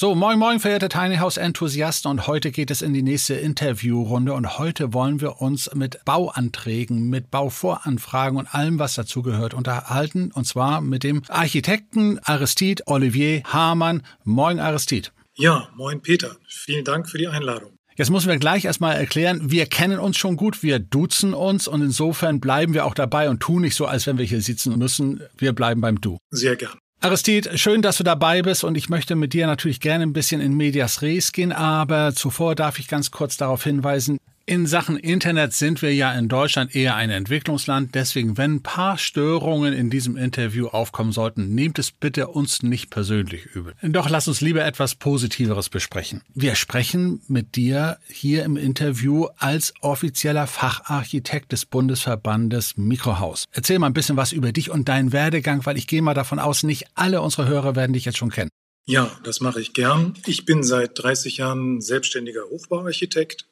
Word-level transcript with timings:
So, 0.00 0.14
moin 0.14 0.38
moin, 0.38 0.60
verehrte 0.60 0.88
Tiny 0.88 1.16
House 1.16 1.38
Enthusiasten 1.38 2.08
und 2.08 2.28
heute 2.28 2.52
geht 2.52 2.70
es 2.70 2.82
in 2.82 2.94
die 2.94 3.02
nächste 3.02 3.34
Interviewrunde 3.34 4.32
und 4.32 4.56
heute 4.56 4.94
wollen 4.94 5.20
wir 5.20 5.40
uns 5.40 5.74
mit 5.74 6.04
Bauanträgen, 6.04 7.10
mit 7.10 7.32
Bauvoranfragen 7.32 8.38
und 8.38 8.46
allem, 8.54 8.78
was 8.78 8.94
dazugehört, 8.94 9.54
unterhalten 9.54 10.30
und 10.32 10.44
zwar 10.44 10.82
mit 10.82 11.02
dem 11.02 11.22
Architekten 11.26 12.20
Aristide 12.20 12.84
Olivier 12.86 13.42
Hamann. 13.42 14.02
Moin 14.22 14.60
Aristide. 14.60 15.08
Ja, 15.34 15.68
moin 15.74 16.00
Peter. 16.00 16.36
Vielen 16.46 16.84
Dank 16.84 17.08
für 17.08 17.18
die 17.18 17.26
Einladung. 17.26 17.72
Jetzt 17.96 18.10
müssen 18.10 18.28
wir 18.28 18.38
gleich 18.38 18.66
erstmal 18.66 18.94
erklären, 18.94 19.50
wir 19.50 19.66
kennen 19.66 19.98
uns 19.98 20.16
schon 20.16 20.36
gut, 20.36 20.62
wir 20.62 20.78
duzen 20.78 21.34
uns 21.34 21.66
und 21.66 21.82
insofern 21.82 22.38
bleiben 22.38 22.72
wir 22.72 22.86
auch 22.86 22.94
dabei 22.94 23.28
und 23.30 23.40
tun 23.40 23.62
nicht 23.62 23.74
so, 23.74 23.86
als 23.86 24.06
wenn 24.06 24.16
wir 24.16 24.24
hier 24.24 24.42
sitzen 24.42 24.78
müssen. 24.78 25.22
Wir 25.36 25.52
bleiben 25.52 25.80
beim 25.80 26.00
Du. 26.00 26.18
Sehr 26.30 26.54
gern. 26.54 26.78
Aristide, 27.00 27.56
schön, 27.56 27.80
dass 27.80 27.98
du 27.98 28.02
dabei 28.02 28.42
bist 28.42 28.64
und 28.64 28.76
ich 28.76 28.88
möchte 28.88 29.14
mit 29.14 29.32
dir 29.32 29.46
natürlich 29.46 29.78
gerne 29.78 30.02
ein 30.02 30.12
bisschen 30.12 30.40
in 30.40 30.56
Medias 30.56 31.00
Res 31.00 31.30
gehen, 31.30 31.52
aber 31.52 32.12
zuvor 32.12 32.56
darf 32.56 32.80
ich 32.80 32.88
ganz 32.88 33.12
kurz 33.12 33.36
darauf 33.36 33.62
hinweisen, 33.62 34.18
in 34.48 34.66
Sachen 34.66 34.96
Internet 34.96 35.52
sind 35.52 35.82
wir 35.82 35.94
ja 35.94 36.10
in 36.14 36.28
Deutschland 36.28 36.74
eher 36.74 36.96
ein 36.96 37.10
Entwicklungsland. 37.10 37.94
Deswegen, 37.94 38.38
wenn 38.38 38.54
ein 38.54 38.62
paar 38.62 38.96
Störungen 38.96 39.74
in 39.74 39.90
diesem 39.90 40.16
Interview 40.16 40.68
aufkommen 40.68 41.12
sollten, 41.12 41.54
nehmt 41.54 41.78
es 41.78 41.90
bitte 41.90 42.28
uns 42.28 42.62
nicht 42.62 42.88
persönlich 42.88 43.44
übel. 43.44 43.74
Doch 43.82 44.08
lass 44.08 44.26
uns 44.26 44.40
lieber 44.40 44.64
etwas 44.64 44.94
Positiveres 44.94 45.68
besprechen. 45.68 46.22
Wir 46.34 46.54
sprechen 46.54 47.20
mit 47.28 47.56
dir 47.56 47.98
hier 48.08 48.44
im 48.44 48.56
Interview 48.56 49.26
als 49.36 49.74
offizieller 49.82 50.46
Facharchitekt 50.46 51.52
des 51.52 51.66
Bundesverbandes 51.66 52.78
Mikrohaus. 52.78 53.44
Erzähl 53.52 53.78
mal 53.78 53.88
ein 53.88 53.92
bisschen 53.92 54.16
was 54.16 54.32
über 54.32 54.52
dich 54.52 54.70
und 54.70 54.88
deinen 54.88 55.12
Werdegang, 55.12 55.66
weil 55.66 55.76
ich 55.76 55.86
gehe 55.86 56.00
mal 56.00 56.14
davon 56.14 56.38
aus, 56.38 56.62
nicht 56.62 56.86
alle 56.94 57.20
unsere 57.20 57.46
Hörer 57.46 57.76
werden 57.76 57.92
dich 57.92 58.06
jetzt 58.06 58.16
schon 58.16 58.30
kennen. 58.30 58.50
Ja, 58.86 59.10
das 59.24 59.42
mache 59.42 59.60
ich 59.60 59.74
gern. 59.74 60.14
Ich 60.24 60.46
bin 60.46 60.62
seit 60.62 60.92
30 60.94 61.36
Jahren 61.36 61.82
selbstständiger 61.82 62.44
Hochbauarchitekt 62.48 63.44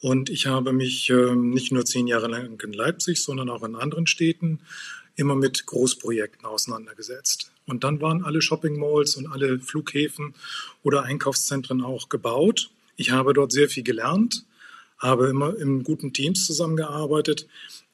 und 0.00 0.30
ich 0.30 0.46
habe 0.46 0.72
mich 0.72 1.10
äh, 1.10 1.34
nicht 1.34 1.72
nur 1.72 1.84
zehn 1.84 2.06
Jahre 2.06 2.26
lang 2.26 2.58
in 2.60 2.72
Leipzig, 2.72 3.22
sondern 3.22 3.50
auch 3.50 3.62
in 3.62 3.76
anderen 3.76 4.06
Städten 4.06 4.60
immer 5.16 5.34
mit 5.34 5.66
Großprojekten 5.66 6.46
auseinandergesetzt. 6.46 7.52
Und 7.66 7.84
dann 7.84 8.00
waren 8.00 8.24
alle 8.24 8.40
Shopping 8.40 8.78
Malls 8.78 9.16
und 9.16 9.26
alle 9.26 9.60
Flughäfen 9.60 10.34
oder 10.82 11.02
Einkaufszentren 11.02 11.82
auch 11.82 12.08
gebaut. 12.08 12.70
Ich 12.96 13.10
habe 13.10 13.34
dort 13.34 13.52
sehr 13.52 13.68
viel 13.68 13.82
gelernt, 13.82 14.44
habe 14.98 15.28
immer 15.28 15.56
in 15.56 15.82
guten 15.82 16.12
Teams 16.12 16.46
zusammengearbeitet. 16.46 17.46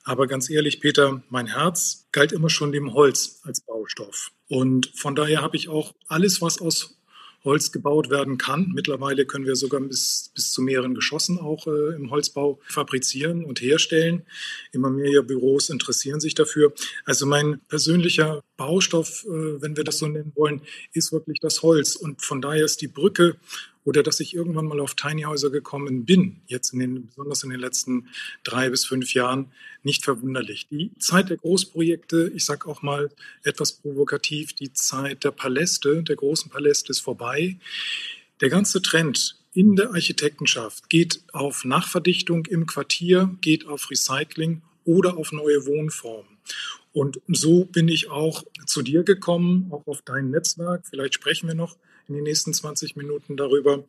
Aber 0.05 0.29
ganz 0.29 0.49
ehrlich, 0.49 0.81
Peter, 0.81 1.23
mein 1.29 1.49
Herz 1.49 2.07
galt 2.13 2.31
immer 2.31 2.49
schon 2.49 2.71
dem 2.71 2.95
Holz 2.95 3.41
als 3.43 3.61
Baustoff. 3.61 4.31
Und 4.49 4.93
von 4.95 5.17
daher 5.17 5.43
habe 5.43 5.57
ich 5.57 5.69
auch 5.69 5.93
alles, 6.07 6.41
was 6.41 6.61
aus 6.61 6.97
Holz 7.47 7.73
gebaut 7.73 8.11
werden 8.11 8.37
kann. 8.37 8.73
Mittlerweile 8.75 9.25
können 9.25 9.47
wir 9.47 9.57
sogar 9.57 9.81
bis, 9.81 10.31
bis 10.35 10.53
zu 10.53 10.61
mehreren 10.61 10.95
Geschossen 10.95 11.39
auch 11.39 11.67
äh, 11.67 11.95
im 11.95 12.11
Holzbau 12.11 12.61
fabrizieren 12.67 13.45
und 13.45 13.63
herstellen. 13.63 14.27
Immer 14.73 14.91
mehr 14.91 15.23
Büros 15.23 15.71
interessieren 15.71 16.21
sich 16.21 16.35
dafür. 16.35 16.75
Also 17.07 17.25
mein 17.25 17.61
persönlicher 17.69 18.43
Baustoff, 18.59 19.25
äh, 19.25 19.63
wenn 19.63 19.77
wir 19.77 19.85
das 19.85 19.99
so 19.99 20.09
nennen 20.09 20.33
wollen, 20.35 20.61
ist 20.93 21.13
wirklich 21.13 21.41
das 21.41 21.63
Holz. 21.63 21.97
Und 21.97 22.21
von 22.21 22.43
daher 22.43 22.65
ist 22.65 22.83
die 22.83 22.89
Brücke 22.89 23.37
oder 23.87 24.03
dass 24.03 24.19
ich 24.19 24.35
irgendwann 24.35 24.67
mal 24.67 24.81
auf 24.81 24.97
Tiny 24.97 25.23
Häuser 25.23 25.49
gekommen 25.49 26.05
bin, 26.05 26.41
jetzt 26.49 26.73
in 26.73 26.81
den, 26.81 27.07
besonders 27.07 27.45
in 27.45 27.51
den 27.51 27.61
letzten 27.61 28.09
drei 28.43 28.69
bis 28.69 28.85
fünf 28.85 29.15
Jahren, 29.15 29.53
nicht 29.85 30.05
verwunderlich. 30.05 30.67
Die 30.69 30.91
Zeit 30.99 31.31
der 31.31 31.37
Großprojekte, 31.37 32.33
ich 32.35 32.45
sage 32.45 32.69
auch 32.69 32.83
mal 32.83 33.11
etwas 33.45 33.73
provokativ, 33.73 34.55
die 34.55 34.73
Zeit 34.73 35.23
der 35.23 35.31
Paläste, 35.31 36.03
der 36.03 36.17
großen 36.17 36.51
Paläste 36.51 36.91
ist 36.91 36.99
vorbei. 36.99 37.59
Der 38.41 38.51
ganze 38.51 38.83
Trend 38.83 39.37
in 39.55 39.77
der 39.77 39.91
Architektenschaft 39.91 40.91
geht 40.91 41.23
auf 41.33 41.65
Nachverdichtung 41.65 42.45
im 42.47 42.67
Quartier, 42.67 43.37
geht 43.41 43.69
auf 43.69 43.89
Recycling 43.89 44.63
oder 44.85 45.17
auf 45.17 45.31
neue 45.31 45.65
Wohnformen. 45.65 46.37
Und 46.93 47.21
so 47.29 47.67
bin 47.67 47.87
ich 47.87 48.11
auch 48.11 48.43
zu 48.67 48.83
dir 48.83 49.05
gekommen, 49.05 49.69
auch 49.71 49.87
auf 49.87 50.03
dein 50.03 50.31
Netzwerk. 50.31 50.87
Vielleicht 50.89 51.15
sprechen 51.15 51.47
wir 51.47 51.55
noch 51.55 51.77
in 52.09 52.15
den 52.15 52.25
nächsten 52.25 52.53
20 52.53 52.97
Minuten 52.97 53.37
darüber. 53.37 53.85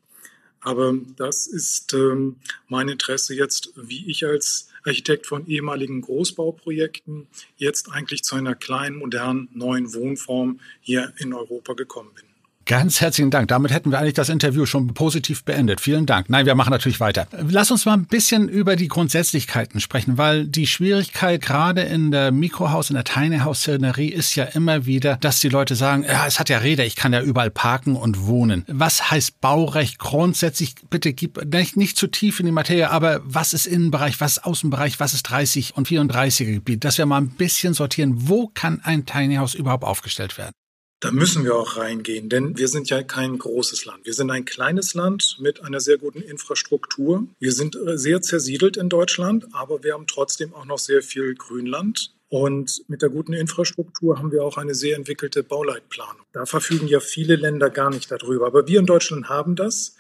Aber 0.62 0.94
das 1.16 1.48
ist 1.48 1.94
ähm, 1.94 2.38
mein 2.68 2.90
Interesse 2.90 3.36
jetzt, 3.36 3.72
wie 3.76 4.10
ich 4.10 4.26
als 4.26 4.70
Architekt 4.84 5.28
von 5.28 5.48
ehemaligen 5.48 6.02
Großbauprojekten 6.02 7.28
jetzt 7.58 7.92
eigentlich 7.92 8.24
zu 8.24 8.36
einer 8.36 8.56
kleinen, 8.56 8.98
modernen, 8.98 9.50
neuen 9.54 9.94
Wohnform 9.94 10.60
hier 10.82 11.14
in 11.20 11.34
Europa 11.34 11.74
gekommen 11.74 12.10
bin. 12.16 12.26
Ganz 12.68 13.00
herzlichen 13.00 13.32
Dank. 13.32 13.48
Damit 13.48 13.72
hätten 13.72 13.92
wir 13.92 14.00
eigentlich 14.00 14.16
das 14.16 14.28
Interview 14.28 14.66
schon 14.66 14.94
positiv 14.94 15.46
beendet. 15.46 15.80
Vielen 15.80 16.06
Dank. 16.06 16.30
Nein, 16.30 16.46
wir 16.46 16.54
machen 16.54 16.72
natürlich 16.72 17.00
weiter. 17.00 17.26
Lass 17.50 17.72
uns 17.72 17.86
mal 17.86 17.94
ein 17.94 18.08
bisschen 18.08 18.50
über 18.50 18.76
die 18.76 18.90
Grundsätzlichkeiten 18.90 19.80
sprechen, 19.80 20.18
weil 20.18 20.46
die 20.46 20.68
Schwierigkeit 20.68 21.42
gerade 21.42 21.84
in 21.84 22.12
der 22.12 22.34
Mikrohaus, 22.34 22.90
in 22.90 22.96
der 22.96 23.06
Tiny 23.06 23.40
House 23.40 23.62
Szenerie 23.62 24.10
ist 24.10 24.36
ja 24.36 24.44
immer 24.44 24.86
wieder, 24.86 25.16
dass 25.16 25.40
die 25.40 25.48
Leute 25.48 25.76
sagen, 25.76 26.04
ja, 26.04 26.28
es 26.28 26.42
hat 26.42 26.50
ja 26.50 26.58
Räder, 26.58 26.86
ich 26.86 26.98
kann 26.98 27.14
ja 27.14 27.22
überall 27.22 27.52
parken 27.52 27.96
und 27.96 28.28
wohnen. 28.28 28.66
Was 28.68 29.12
heißt 29.12 29.40
Baurecht 29.40 29.98
grundsätzlich? 29.98 30.76
Bitte 30.90 31.14
gib 31.14 31.42
nicht, 31.54 31.78
nicht 31.78 31.96
zu 31.96 32.08
tief 32.08 32.42
in 32.42 32.48
die 32.48 32.52
Materie, 32.52 32.92
aber 32.92 33.22
was 33.24 33.54
ist 33.54 33.66
Innenbereich, 33.66 34.20
was 34.20 34.34
ist 34.34 34.44
Außenbereich, 34.44 35.00
was 35.00 35.14
ist 35.14 35.24
30 35.24 35.78
und 35.78 35.88
34er 35.88 36.56
Gebiet? 36.56 36.84
Dass 36.84 36.98
wir 36.98 37.06
mal 37.06 37.22
ein 37.22 37.30
bisschen 37.30 37.74
sortieren, 37.74 38.28
wo 38.28 38.52
kann 38.54 38.82
ein 38.84 39.06
Tiny 39.06 39.36
House 39.36 39.54
überhaupt 39.54 39.86
aufgestellt 39.86 40.38
werden? 40.38 40.52
Da 41.00 41.12
müssen 41.12 41.44
wir 41.44 41.56
auch 41.56 41.78
reingehen, 41.78 42.28
denn 42.28 42.58
wir 42.58 42.68
sind 42.68 42.90
ja 42.90 43.04
kein 43.04 43.38
großes 43.38 43.86
Land. 43.86 44.06
Wir 44.06 44.14
sind 44.14 44.32
ein 44.32 44.46
kleines 44.46 44.96
Land 44.96 45.38
mit 45.40 45.64
einer 45.64 45.80
sehr 45.80 46.00
guten 46.00 46.22
Infrastruktur. 46.22 47.28
Wir 47.40 47.52
sind 47.52 47.76
äh, 47.76 48.00
sehr 48.00 48.24
zersiedelt 48.24 48.78
in 48.78 48.90
Deutschland, 48.90 49.46
aber 49.52 49.84
wir 49.84 49.94
haben 49.94 50.08
trotzdem 50.08 50.56
auch 50.56 50.66
noch 50.66 50.80
sehr 50.80 51.04
viel 51.04 51.36
Grünland. 51.36 52.16
Und 52.30 52.84
mit 52.88 53.04
der 53.04 53.10
guten 53.10 53.34
Infrastruktur 53.34 54.18
haben 54.18 54.32
wir 54.32 54.44
auch 54.44 54.58
eine 54.58 54.74
sehr 54.74 54.98
entwickelte 54.98 55.44
Bauleitplanung. 55.44 56.24
Da 56.34 56.48
verfügen 56.48 56.88
ja 56.88 57.00
viele 57.00 57.36
Länder 57.36 57.70
gar 57.70 57.92
nicht 57.92 58.12
darüber. 58.12 58.48
Aber 58.48 58.68
wir 58.68 58.80
in 58.80 58.88
Deutschland 58.88 59.30
haben 59.30 59.56
das. 59.56 59.96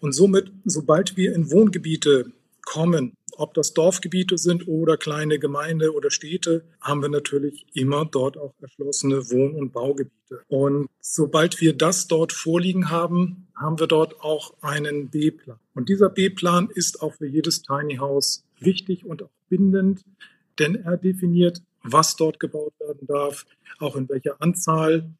Und 0.00 0.12
somit, 0.12 0.50
sobald 0.64 1.16
wir 1.16 1.34
in 1.34 1.50
Wohngebiete 1.50 2.32
kommen, 2.64 3.12
ob 3.36 3.54
das 3.54 3.74
Dorfgebiete 3.74 4.38
sind 4.38 4.68
oder 4.68 4.96
kleine 4.96 5.38
Gemeinde 5.38 5.94
oder 5.94 6.10
Städte, 6.10 6.64
haben 6.80 7.02
wir 7.02 7.08
natürlich 7.08 7.66
immer 7.74 8.04
dort 8.04 8.36
auch 8.38 8.54
erschlossene 8.60 9.30
Wohn- 9.30 9.54
und 9.54 9.72
Baugebiete. 9.72 10.42
Und 10.48 10.88
sobald 11.00 11.60
wir 11.60 11.76
das 11.76 12.08
dort 12.08 12.32
vorliegen 12.32 12.90
haben, 12.90 13.48
haben 13.54 13.78
wir 13.78 13.86
dort 13.86 14.20
auch 14.20 14.54
einen 14.62 15.10
B-Plan. 15.10 15.58
Und 15.74 15.88
dieser 15.88 16.08
B-Plan 16.08 16.70
ist 16.74 17.02
auch 17.02 17.14
für 17.14 17.26
jedes 17.26 17.62
Tiny 17.62 17.96
House 17.96 18.44
wichtig 18.58 19.04
und 19.04 19.22
auch 19.22 19.30
bindend, 19.48 20.04
denn 20.58 20.76
er 20.76 20.96
definiert, 20.96 21.62
was 21.82 22.16
dort 22.16 22.40
gebaut 22.40 22.74
werden 22.78 23.06
darf, 23.06 23.46
auch 23.78 23.96
in 23.96 24.08
welcher 24.08 24.40
Anzahl. 24.40 25.10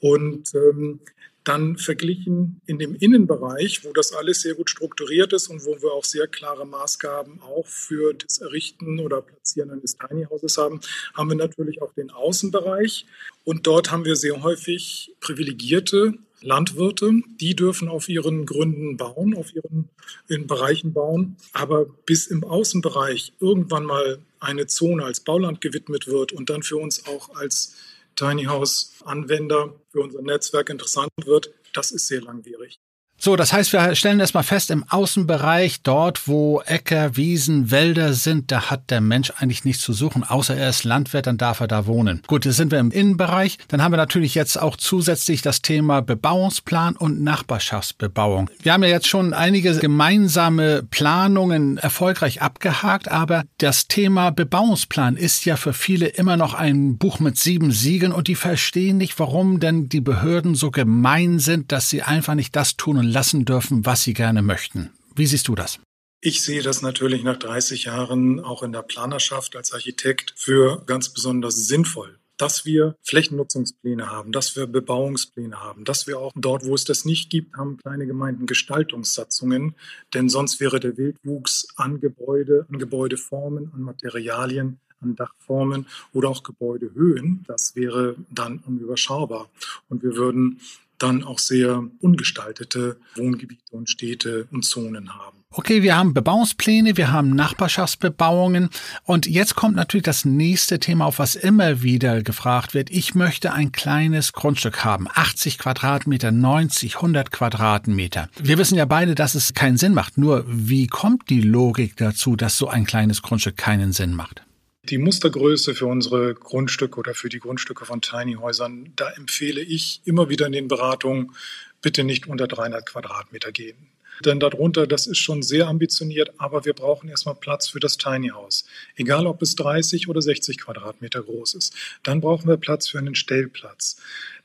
Und 0.00 0.54
ähm, 0.54 1.00
dann 1.44 1.76
verglichen 1.76 2.60
in 2.66 2.78
dem 2.78 2.94
Innenbereich, 2.94 3.84
wo 3.84 3.92
das 3.92 4.12
alles 4.12 4.40
sehr 4.40 4.54
gut 4.54 4.70
strukturiert 4.70 5.32
ist 5.34 5.48
und 5.48 5.64
wo 5.64 5.80
wir 5.80 5.92
auch 5.92 6.04
sehr 6.04 6.26
klare 6.26 6.66
Maßgaben 6.66 7.40
auch 7.42 7.66
für 7.66 8.14
das 8.14 8.38
Errichten 8.38 8.98
oder 8.98 9.20
Platzieren 9.20 9.70
eines 9.70 9.96
Tiny 9.98 10.24
Houses 10.24 10.56
haben, 10.56 10.80
haben 11.12 11.28
wir 11.28 11.36
natürlich 11.36 11.82
auch 11.82 11.92
den 11.92 12.10
Außenbereich. 12.10 13.06
Und 13.44 13.66
dort 13.66 13.90
haben 13.90 14.06
wir 14.06 14.16
sehr 14.16 14.42
häufig 14.42 15.12
privilegierte 15.20 16.14
Landwirte, 16.40 17.10
die 17.40 17.54
dürfen 17.54 17.88
auf 17.88 18.08
ihren 18.08 18.46
Gründen 18.46 18.96
bauen, 18.96 19.34
auf 19.36 19.52
ihren 19.54 20.46
Bereichen 20.46 20.92
bauen. 20.92 21.36
Aber 21.52 21.86
bis 22.06 22.26
im 22.26 22.44
Außenbereich 22.44 23.32
irgendwann 23.40 23.84
mal 23.84 24.18
eine 24.40 24.66
Zone 24.66 25.04
als 25.04 25.20
Bauland 25.20 25.60
gewidmet 25.60 26.06
wird 26.06 26.32
und 26.32 26.50
dann 26.50 26.62
für 26.62 26.76
uns 26.76 27.06
auch 27.06 27.34
als 27.36 27.74
Tiny 28.16 28.44
House 28.44 28.92
Anwender 29.04 29.74
für 29.90 30.00
unser 30.00 30.22
Netzwerk 30.22 30.70
interessant 30.70 31.10
wird, 31.24 31.52
das 31.72 31.90
ist 31.90 32.06
sehr 32.06 32.22
langwierig. 32.22 32.80
So, 33.24 33.36
das 33.36 33.54
heißt, 33.54 33.72
wir 33.72 33.94
stellen 33.94 34.20
erstmal 34.20 34.42
fest, 34.42 34.70
im 34.70 34.84
Außenbereich, 34.86 35.80
dort 35.82 36.28
wo 36.28 36.60
Äcker, 36.66 37.16
Wiesen, 37.16 37.70
Wälder 37.70 38.12
sind, 38.12 38.52
da 38.52 38.68
hat 38.68 38.90
der 38.90 39.00
Mensch 39.00 39.32
eigentlich 39.38 39.64
nichts 39.64 39.82
zu 39.82 39.94
suchen, 39.94 40.24
außer 40.24 40.54
er 40.54 40.68
ist 40.68 40.84
Landwirt, 40.84 41.26
dann 41.26 41.38
darf 41.38 41.60
er 41.60 41.66
da 41.66 41.86
wohnen. 41.86 42.20
Gut, 42.26 42.44
jetzt 42.44 42.56
sind 42.56 42.70
wir 42.70 42.78
im 42.80 42.90
Innenbereich. 42.90 43.56
Dann 43.68 43.82
haben 43.82 43.94
wir 43.94 43.96
natürlich 43.96 44.34
jetzt 44.34 44.60
auch 44.60 44.76
zusätzlich 44.76 45.40
das 45.40 45.62
Thema 45.62 46.02
Bebauungsplan 46.02 46.96
und 46.96 47.22
Nachbarschaftsbebauung. 47.22 48.50
Wir 48.62 48.74
haben 48.74 48.82
ja 48.82 48.90
jetzt 48.90 49.06
schon 49.06 49.32
einige 49.32 49.74
gemeinsame 49.78 50.82
Planungen 50.82 51.78
erfolgreich 51.78 52.42
abgehakt, 52.42 53.10
aber 53.10 53.44
das 53.56 53.88
Thema 53.88 54.32
Bebauungsplan 54.32 55.16
ist 55.16 55.46
ja 55.46 55.56
für 55.56 55.72
viele 55.72 56.08
immer 56.08 56.36
noch 56.36 56.52
ein 56.52 56.98
Buch 56.98 57.20
mit 57.20 57.38
sieben 57.38 57.72
Siegeln 57.72 58.12
und 58.12 58.28
die 58.28 58.34
verstehen 58.34 58.98
nicht, 58.98 59.18
warum 59.18 59.60
denn 59.60 59.88
die 59.88 60.02
Behörden 60.02 60.54
so 60.54 60.70
gemein 60.70 61.38
sind, 61.38 61.72
dass 61.72 61.88
sie 61.88 62.02
einfach 62.02 62.34
nicht 62.34 62.54
das 62.54 62.76
tun 62.76 62.98
und 62.98 63.13
lassen 63.14 63.46
dürfen, 63.46 63.86
was 63.86 64.02
sie 64.02 64.12
gerne 64.12 64.42
möchten. 64.42 64.90
Wie 65.14 65.26
siehst 65.26 65.48
du 65.48 65.54
das? 65.54 65.78
Ich 66.20 66.42
sehe 66.42 66.62
das 66.62 66.82
natürlich 66.82 67.22
nach 67.22 67.38
30 67.38 67.84
Jahren 67.84 68.40
auch 68.40 68.62
in 68.62 68.72
der 68.72 68.82
Planerschaft 68.82 69.56
als 69.56 69.72
Architekt 69.72 70.34
für 70.36 70.82
ganz 70.86 71.10
besonders 71.10 71.66
sinnvoll 71.66 72.18
dass 72.36 72.64
wir 72.64 72.96
Flächennutzungspläne 73.02 74.10
haben, 74.10 74.32
dass 74.32 74.56
wir 74.56 74.66
Bebauungspläne 74.66 75.60
haben, 75.60 75.84
dass 75.84 76.06
wir 76.06 76.18
auch 76.18 76.32
dort, 76.34 76.64
wo 76.64 76.74
es 76.74 76.84
das 76.84 77.04
nicht 77.04 77.30
gibt, 77.30 77.56
haben 77.56 77.76
kleine 77.76 78.06
Gemeinden 78.06 78.46
Gestaltungssatzungen, 78.46 79.74
denn 80.14 80.28
sonst 80.28 80.60
wäre 80.60 80.80
der 80.80 80.96
Wildwuchs 80.96 81.68
an 81.76 82.00
Gebäude, 82.00 82.66
an 82.70 82.78
Gebäudeformen, 82.78 83.70
an 83.72 83.82
Materialien, 83.82 84.80
an 85.00 85.16
Dachformen 85.16 85.86
oder 86.12 86.28
auch 86.28 86.42
Gebäudehöhen, 86.42 87.44
das 87.46 87.76
wäre 87.76 88.16
dann 88.30 88.58
unüberschaubar. 88.58 89.50
Und 89.88 90.02
wir 90.02 90.16
würden 90.16 90.60
dann 90.98 91.24
auch 91.24 91.38
sehr 91.38 91.82
ungestaltete 92.00 92.98
Wohngebiete 93.16 93.62
und 93.72 93.90
Städte 93.90 94.46
und 94.50 94.64
Zonen 94.64 95.14
haben. 95.14 95.44
Okay, 95.56 95.82
wir 95.82 95.96
haben 95.96 96.14
Bebauungspläne, 96.14 96.96
wir 96.96 97.12
haben 97.12 97.30
Nachbarschaftsbebauungen 97.30 98.70
und 99.04 99.26
jetzt 99.26 99.54
kommt 99.54 99.76
natürlich 99.76 100.02
das 100.02 100.24
nächste 100.24 100.80
Thema, 100.80 101.04
auf 101.04 101.20
was 101.20 101.36
immer 101.36 101.80
wieder 101.80 102.22
gefragt 102.22 102.74
wird. 102.74 102.90
Ich 102.90 103.14
möchte 103.14 103.52
ein 103.52 103.70
kleines 103.70 104.32
Grundstück 104.32 104.84
haben, 104.84 105.06
80 105.08 105.58
Quadratmeter, 105.58 106.32
90, 106.32 106.96
100 106.96 107.30
Quadratmeter. 107.30 108.28
Wir 108.42 108.58
wissen 108.58 108.76
ja 108.76 108.84
beide, 108.84 109.14
dass 109.14 109.36
es 109.36 109.54
keinen 109.54 109.76
Sinn 109.76 109.94
macht. 109.94 110.18
Nur 110.18 110.44
wie 110.48 110.88
kommt 110.88 111.30
die 111.30 111.42
Logik 111.42 111.96
dazu, 111.98 112.34
dass 112.34 112.58
so 112.58 112.66
ein 112.66 112.84
kleines 112.84 113.22
Grundstück 113.22 113.56
keinen 113.56 113.92
Sinn 113.92 114.12
macht? 114.12 114.42
Die 114.90 114.98
Mustergröße 114.98 115.74
für 115.74 115.86
unsere 115.86 116.34
Grundstücke 116.34 117.00
oder 117.00 117.14
für 117.14 117.30
die 117.30 117.38
Grundstücke 117.38 117.86
von 117.86 118.02
Tiny 118.02 118.34
Häusern, 118.34 118.92
da 118.96 119.10
empfehle 119.12 119.62
ich 119.62 120.02
immer 120.04 120.28
wieder 120.28 120.44
in 120.44 120.52
den 120.52 120.68
Beratungen, 120.68 121.34
bitte 121.80 122.04
nicht 122.04 122.26
unter 122.26 122.46
300 122.46 122.84
Quadratmeter 122.84 123.50
gehen. 123.50 123.88
Denn 124.26 124.40
darunter, 124.40 124.86
das 124.86 125.06
ist 125.06 125.18
schon 125.18 125.42
sehr 125.42 125.68
ambitioniert, 125.68 126.34
aber 126.36 126.66
wir 126.66 126.74
brauchen 126.74 127.08
erstmal 127.08 127.34
Platz 127.34 127.68
für 127.68 127.80
das 127.80 127.96
Tiny 127.96 128.28
House. 128.28 128.66
Egal, 128.94 129.26
ob 129.26 129.40
es 129.40 129.56
30 129.56 130.08
oder 130.08 130.20
60 130.20 130.58
Quadratmeter 130.58 131.22
groß 131.22 131.54
ist. 131.54 131.74
Dann 132.02 132.20
brauchen 132.20 132.46
wir 132.46 132.58
Platz 132.58 132.86
für 132.86 132.98
einen 132.98 133.14
Stellplatz. 133.14 133.96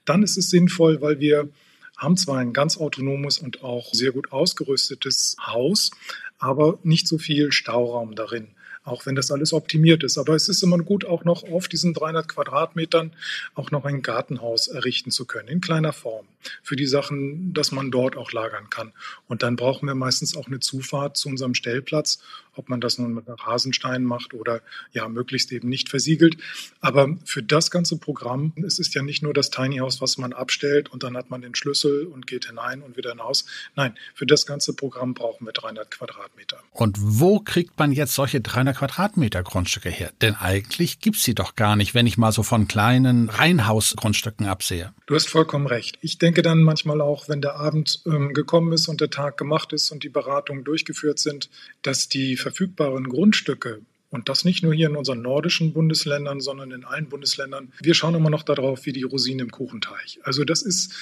Dann 0.06 0.24
ist 0.24 0.38
es 0.38 0.50
sinnvoll, 0.50 1.02
weil 1.02 1.20
wir 1.20 1.50
haben 1.98 2.16
zwar 2.16 2.38
ein 2.38 2.54
ganz 2.54 2.78
autonomes 2.78 3.40
und 3.40 3.62
auch 3.62 3.94
sehr 3.94 4.14
gut 4.14 4.32
ausgerüstetes 4.32 5.36
Haus, 5.46 5.92
aber 6.38 6.80
nicht 6.84 7.10
so 7.10 7.18
viel 7.18 7.52
Stauraum 7.52 8.16
darin 8.16 8.56
auch 8.90 9.06
wenn 9.06 9.16
das 9.16 9.32
alles 9.32 9.54
optimiert 9.54 10.04
ist. 10.04 10.18
Aber 10.18 10.36
es 10.36 10.50
ist 10.50 10.64
immer 10.64 10.78
gut, 10.80 11.06
auch 11.06 11.24
noch 11.24 11.44
auf 11.44 11.68
diesen 11.68 11.94
300 11.94 12.28
Quadratmetern 12.28 13.12
auch 13.56 13.72
noch 13.72 13.86
ein 13.86 14.02
Gartenhaus 14.02 14.68
errichten 14.68 15.12
zu 15.12 15.26
können, 15.26 15.48
in 15.48 15.62
kleiner 15.62 15.94
Form, 15.94 16.26
für 16.64 16.76
die 16.76 16.88
Sachen, 16.88 17.54
dass 17.54 17.72
man 17.72 17.92
dort 17.92 18.18
auch 18.18 18.32
lagern 18.32 18.70
kann. 18.70 18.92
Und 19.28 19.44
dann 19.44 19.56
brauchen 19.56 19.88
wir 19.88 19.96
meistens 19.96 20.36
auch 20.36 20.48
eine 20.48 20.60
Zufahrt 20.60 21.18
zu 21.18 21.30
unserem 21.30 21.54
Stellplatz, 21.54 22.20
ob 22.60 22.70
man 22.70 22.82
das 22.82 23.00
nun 23.00 23.16
mit 23.16 23.26
Rasenstein 23.28 24.04
macht 24.04 24.34
oder 24.34 24.62
ja, 24.92 25.08
möglichst 25.08 25.52
eben 25.52 25.70
nicht 25.70 25.90
versiegelt. 25.90 26.38
Aber 26.82 27.18
für 27.26 27.42
das 27.42 27.72
ganze 27.72 27.98
Programm, 27.98 28.54
es 28.66 28.78
ist 28.78 28.94
ja 28.94 29.02
nicht 29.02 29.24
nur 29.24 29.34
das 29.34 29.50
Tiny 29.50 29.78
House, 29.78 30.02
was 30.02 30.18
man 30.18 30.34
abstellt 30.34 30.90
und 30.90 31.04
dann 31.04 31.18
hat 31.18 31.30
man 31.30 31.42
den 31.42 31.56
Schlüssel 31.56 32.06
und 32.06 32.28
geht 32.28 32.46
hinein 32.46 32.82
und 32.82 32.98
wieder 32.98 33.12
hinaus. 33.12 33.46
Nein, 33.76 33.96
für 34.14 34.26
das 34.26 34.46
ganze 34.46 34.74
Programm 34.74 35.14
brauchen 35.14 35.46
wir 35.46 35.54
300 35.54 35.90
Quadratmeter. 35.90 36.60
Und 36.72 36.98
wo 37.00 37.40
kriegt 37.40 37.80
man 37.80 37.92
jetzt 37.94 38.14
solche 38.14 38.42
300 38.42 38.78
Quadratmeter 38.78 39.42
Grundstücke 39.42 39.90
her? 39.90 40.12
Denn 40.22 40.36
eigentlich 40.36 41.00
gibt 41.00 41.18
es 41.18 41.24
sie 41.24 41.34
doch 41.34 41.56
gar 41.56 41.76
nicht, 41.76 41.94
wenn 41.94 42.06
ich 42.06 42.18
mal 42.18 42.32
so 42.32 42.44
von 42.44 42.68
kleinen 42.68 43.30
Reihenhausgrundstücken 43.30 44.46
absehe. 44.46 44.94
Du 45.06 45.16
hast 45.16 45.30
vollkommen 45.30 45.66
recht. 45.66 45.98
Ich 46.02 46.18
denke 46.18 46.42
dann 46.42 46.62
manchmal 46.62 47.02
auch, 47.02 47.30
wenn 47.30 47.42
der 47.42 47.56
Abend 47.56 48.02
ähm, 48.06 48.34
gekommen 48.34 48.74
ist 48.74 48.88
und 48.88 49.02
der 49.02 49.10
Tag 49.10 49.38
gemacht 49.38 49.74
ist 49.74 49.92
und 49.92 50.04
die 50.04 50.10
Beratungen 50.10 50.64
durchgeführt 50.64 51.20
sind, 51.20 51.50
dass 51.82 52.10
die 52.10 52.38
verfügbaren 52.50 53.08
Grundstücke 53.08 53.82
und 54.10 54.30
das 54.30 54.46
nicht 54.46 54.64
nur 54.64 54.74
hier 54.74 54.88
in 54.88 54.96
unseren 54.96 55.22
nordischen 55.22 55.74
Bundesländern, 55.74 56.42
sondern 56.42 56.72
in 56.72 56.84
allen 56.84 57.10
Bundesländern. 57.10 57.72
Wir 57.82 57.94
schauen 57.94 58.16
immer 58.16 58.30
noch 58.30 58.44
darauf, 58.44 58.86
wie 58.86 58.94
die 58.94 59.04
Rosinen 59.04 59.48
im 59.48 59.52
Kuchenteich. 59.52 60.20
Also 60.24 60.44
das 60.44 60.62
ist 60.62 60.94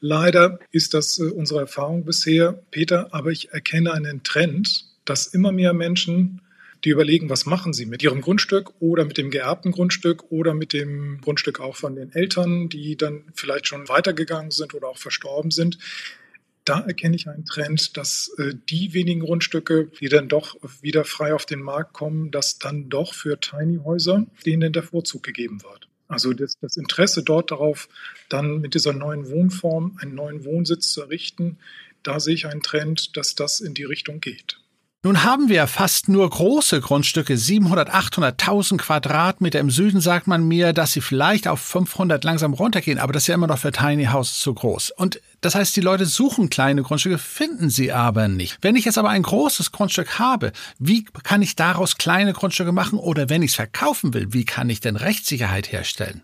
leider 0.00 0.58
ist 0.70 0.94
das 0.94 1.18
äh, 1.18 1.24
unsere 1.24 1.60
Erfahrung 1.60 2.04
bisher, 2.04 2.62
Peter, 2.70 3.14
aber 3.14 3.30
ich 3.30 3.52
erkenne 3.52 3.92
einen 3.92 4.22
Trend, 4.22 4.84
dass 5.04 5.26
immer 5.26 5.52
mehr 5.52 5.72
Menschen 5.72 6.40
die 6.84 6.90
überlegen, 6.90 7.28
was 7.28 7.46
machen 7.46 7.72
sie 7.72 7.86
mit 7.86 8.02
ihrem 8.02 8.20
Grundstück 8.22 8.72
oder 8.80 9.04
mit 9.04 9.18
dem 9.18 9.30
geerbten 9.30 9.72
Grundstück 9.72 10.30
oder 10.30 10.54
mit 10.54 10.72
dem 10.72 11.20
Grundstück 11.20 11.60
auch 11.60 11.76
von 11.76 11.94
den 11.94 12.12
Eltern, 12.12 12.68
die 12.68 12.96
dann 12.96 13.24
vielleicht 13.34 13.66
schon 13.66 13.88
weitergegangen 13.88 14.50
sind 14.50 14.74
oder 14.74 14.88
auch 14.88 14.98
verstorben 14.98 15.50
sind. 15.50 15.78
Da 16.64 16.80
erkenne 16.80 17.16
ich 17.16 17.28
einen 17.28 17.46
Trend, 17.46 17.96
dass 17.96 18.32
äh, 18.38 18.54
die 18.68 18.92
wenigen 18.92 19.20
Grundstücke, 19.20 19.90
die 20.00 20.08
dann 20.08 20.28
doch 20.28 20.56
wieder 20.82 21.04
frei 21.04 21.34
auf 21.34 21.46
den 21.46 21.62
Markt 21.62 21.92
kommen, 21.94 22.30
dass 22.30 22.58
dann 22.58 22.88
doch 22.88 23.14
für 23.14 23.40
Tiny 23.40 23.78
Häuser 23.82 24.26
denen 24.44 24.72
der 24.72 24.82
Vorzug 24.82 25.22
gegeben 25.22 25.62
wird. 25.62 25.88
Also 26.06 26.32
das, 26.32 26.58
das, 26.60 26.76
Interesse 26.76 27.22
dort 27.22 27.52
darauf, 27.52 27.88
dann 28.28 28.60
mit 28.60 28.74
dieser 28.74 28.92
neuen 28.92 29.30
Wohnform 29.30 29.96
einen 30.00 30.14
neuen 30.14 30.44
Wohnsitz 30.44 30.92
zu 30.92 31.02
errichten, 31.02 31.58
da 32.02 32.18
sehe 32.18 32.34
ich 32.34 32.46
einen 32.46 32.62
Trend, 32.62 33.16
dass 33.16 33.34
das 33.34 33.60
in 33.60 33.74
die 33.74 33.84
Richtung 33.84 34.20
geht. 34.20 34.58
Nun 35.02 35.24
haben 35.24 35.48
wir 35.48 35.66
fast 35.66 36.10
nur 36.10 36.28
große 36.28 36.80
Grundstücke, 36.82 37.38
700, 37.38 37.88
800, 37.88 38.38
1000 38.38 38.82
Quadratmeter. 38.82 39.58
Im 39.58 39.70
Süden 39.70 40.02
sagt 40.02 40.26
man 40.26 40.46
mir, 40.46 40.74
dass 40.74 40.92
sie 40.92 41.00
vielleicht 41.00 41.48
auf 41.48 41.60
500 41.60 42.22
langsam 42.22 42.52
runtergehen, 42.52 42.98
aber 42.98 43.14
das 43.14 43.22
ist 43.22 43.28
ja 43.28 43.34
immer 43.34 43.46
noch 43.46 43.58
für 43.58 43.72
Tiny 43.72 44.06
House 44.06 44.38
zu 44.38 44.52
groß. 44.52 44.90
Und 44.90 45.18
das 45.40 45.54
heißt, 45.54 45.74
die 45.76 45.80
Leute 45.80 46.04
suchen 46.04 46.50
kleine 46.50 46.82
Grundstücke, 46.82 47.18
finden 47.18 47.70
sie 47.70 47.92
aber 47.92 48.28
nicht. 48.28 48.58
Wenn 48.60 48.76
ich 48.76 48.84
jetzt 48.84 48.98
aber 48.98 49.10
ein 49.10 49.22
großes 49.22 49.72
Grundstück 49.72 50.18
habe, 50.18 50.52
wie 50.78 51.04
kann 51.04 51.42
ich 51.42 51.56
daraus 51.56 51.96
kleine 51.96 52.32
Grundstücke 52.32 52.72
machen? 52.72 52.98
Oder 52.98 53.28
wenn 53.28 53.42
ich 53.42 53.52
es 53.52 53.56
verkaufen 53.56 54.12
will, 54.12 54.32
wie 54.32 54.44
kann 54.44 54.68
ich 54.68 54.80
denn 54.80 54.96
Rechtssicherheit 54.96 55.72
herstellen? 55.72 56.22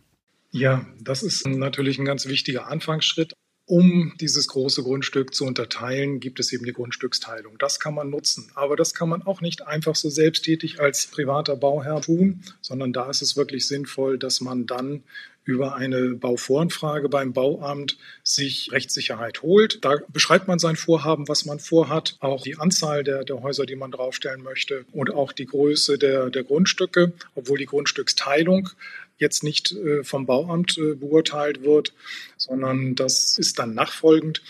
Ja, 0.51 0.87
das 1.01 1.23
ist 1.23 1.47
natürlich 1.47 1.99
ein 1.99 2.05
ganz 2.05 2.27
wichtiger 2.27 2.69
Anfangsschritt. 2.69 3.33
Um 3.69 4.15
dieses 4.21 4.47
große 4.47 4.85
Grundstück 4.85 5.35
zu 5.35 5.45
unterteilen, 5.45 6.21
gibt 6.21 6.39
es 6.39 6.53
eben 6.53 6.65
die 6.65 6.73
Grundstücksteilung. 6.73 7.59
Das 7.59 7.81
kann 7.81 7.95
man 7.95 8.11
nutzen. 8.11 8.49
Aber 8.55 8.77
das 8.77 8.95
kann 8.95 9.09
man 9.09 9.23
auch 9.23 9.41
nicht 9.41 9.67
einfach 9.67 9.97
so 9.97 10.09
selbsttätig 10.09 10.81
als 10.81 11.09
privater 11.09 11.57
Bauherr 11.57 12.01
tun, 12.01 12.45
sondern 12.61 12.93
da 12.93 13.11
ist 13.11 13.23
es 13.23 13.37
wirklich 13.37 13.67
sinnvoll, 13.67 14.19
dass 14.19 14.41
man 14.41 14.67
dann 14.67 15.03
über 15.47 15.77
eine 15.77 16.11
Bauvoranfrage 16.11 17.09
beim 17.09 17.33
Bauamt 17.33 17.97
sich 18.23 18.71
Rechtssicherheit 18.73 19.43
holt. 19.43 19.85
Da 19.85 19.97
beschreibt 20.09 20.49
man 20.49 20.59
sein 20.59 20.77
Vorhaben, 20.77 21.29
was 21.29 21.47
man 21.47 21.61
vorhat, 21.61 22.17
auch 22.21 22.43
die 22.43 22.59
Anzahl 22.59 23.05
der, 23.05 23.25
der 23.25 23.43
Häuser, 23.43 23.65
die 23.65 23.77
man 23.77 23.93
draufstellen 23.93 24.43
möchte 24.43 24.85
und 24.93 25.15
auch 25.15 25.33
die 25.33 25.47
Größe 25.47 25.99
der, 25.99 26.31
der 26.31 26.43
Grundstücke, 26.43 27.13
obwohl 27.35 27.59
die 27.59 27.67
Grundstücksteilung 27.67 28.71
jetzt 29.19 29.45
nicht 29.45 29.73
äh, 29.73 30.03
vom 30.05 30.27
Bauamt 30.27 30.77
äh, 30.79 30.95
beurteilt 30.95 31.63
wird, 31.63 31.95
sondern 32.37 32.95
das 32.97 33.39
ist 33.39 33.59
dann 33.59 33.73
nachfolgend. 33.73 34.43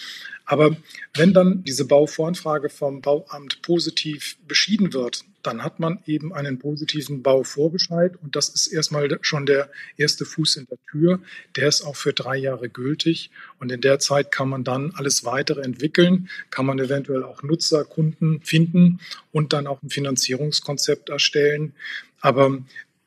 Aber 0.46 0.76
wenn 1.14 1.34
dann 1.34 1.64
diese 1.64 1.84
Bauvoranfrage 1.84 2.68
vom 2.70 3.02
Bauamt 3.02 3.62
positiv 3.62 4.38
beschieden 4.46 4.92
wird, 4.92 5.24
dann 5.42 5.62
hat 5.62 5.80
man 5.80 6.00
eben 6.06 6.32
einen 6.32 6.58
positiven 6.58 7.22
Bauvorbescheid 7.22 8.14
und 8.22 8.36
das 8.36 8.48
ist 8.48 8.68
erstmal 8.68 9.18
schon 9.22 9.44
der 9.44 9.70
erste 9.96 10.24
Fuß 10.24 10.56
in 10.56 10.66
der 10.66 10.78
Tür. 10.90 11.20
Der 11.56 11.68
ist 11.68 11.82
auch 11.82 11.96
für 11.96 12.12
drei 12.12 12.36
Jahre 12.36 12.68
gültig 12.68 13.30
und 13.58 13.70
in 13.70 13.80
der 13.80 13.98
Zeit 13.98 14.30
kann 14.30 14.48
man 14.48 14.64
dann 14.64 14.92
alles 14.96 15.24
weitere 15.24 15.62
entwickeln, 15.62 16.28
kann 16.50 16.66
man 16.66 16.78
eventuell 16.78 17.24
auch 17.24 17.42
Nutzer, 17.42 17.84
Kunden 17.84 18.40
finden 18.42 19.00
und 19.32 19.52
dann 19.52 19.66
auch 19.66 19.82
ein 19.82 19.90
Finanzierungskonzept 19.90 21.10
erstellen. 21.10 21.74
Aber 22.20 22.58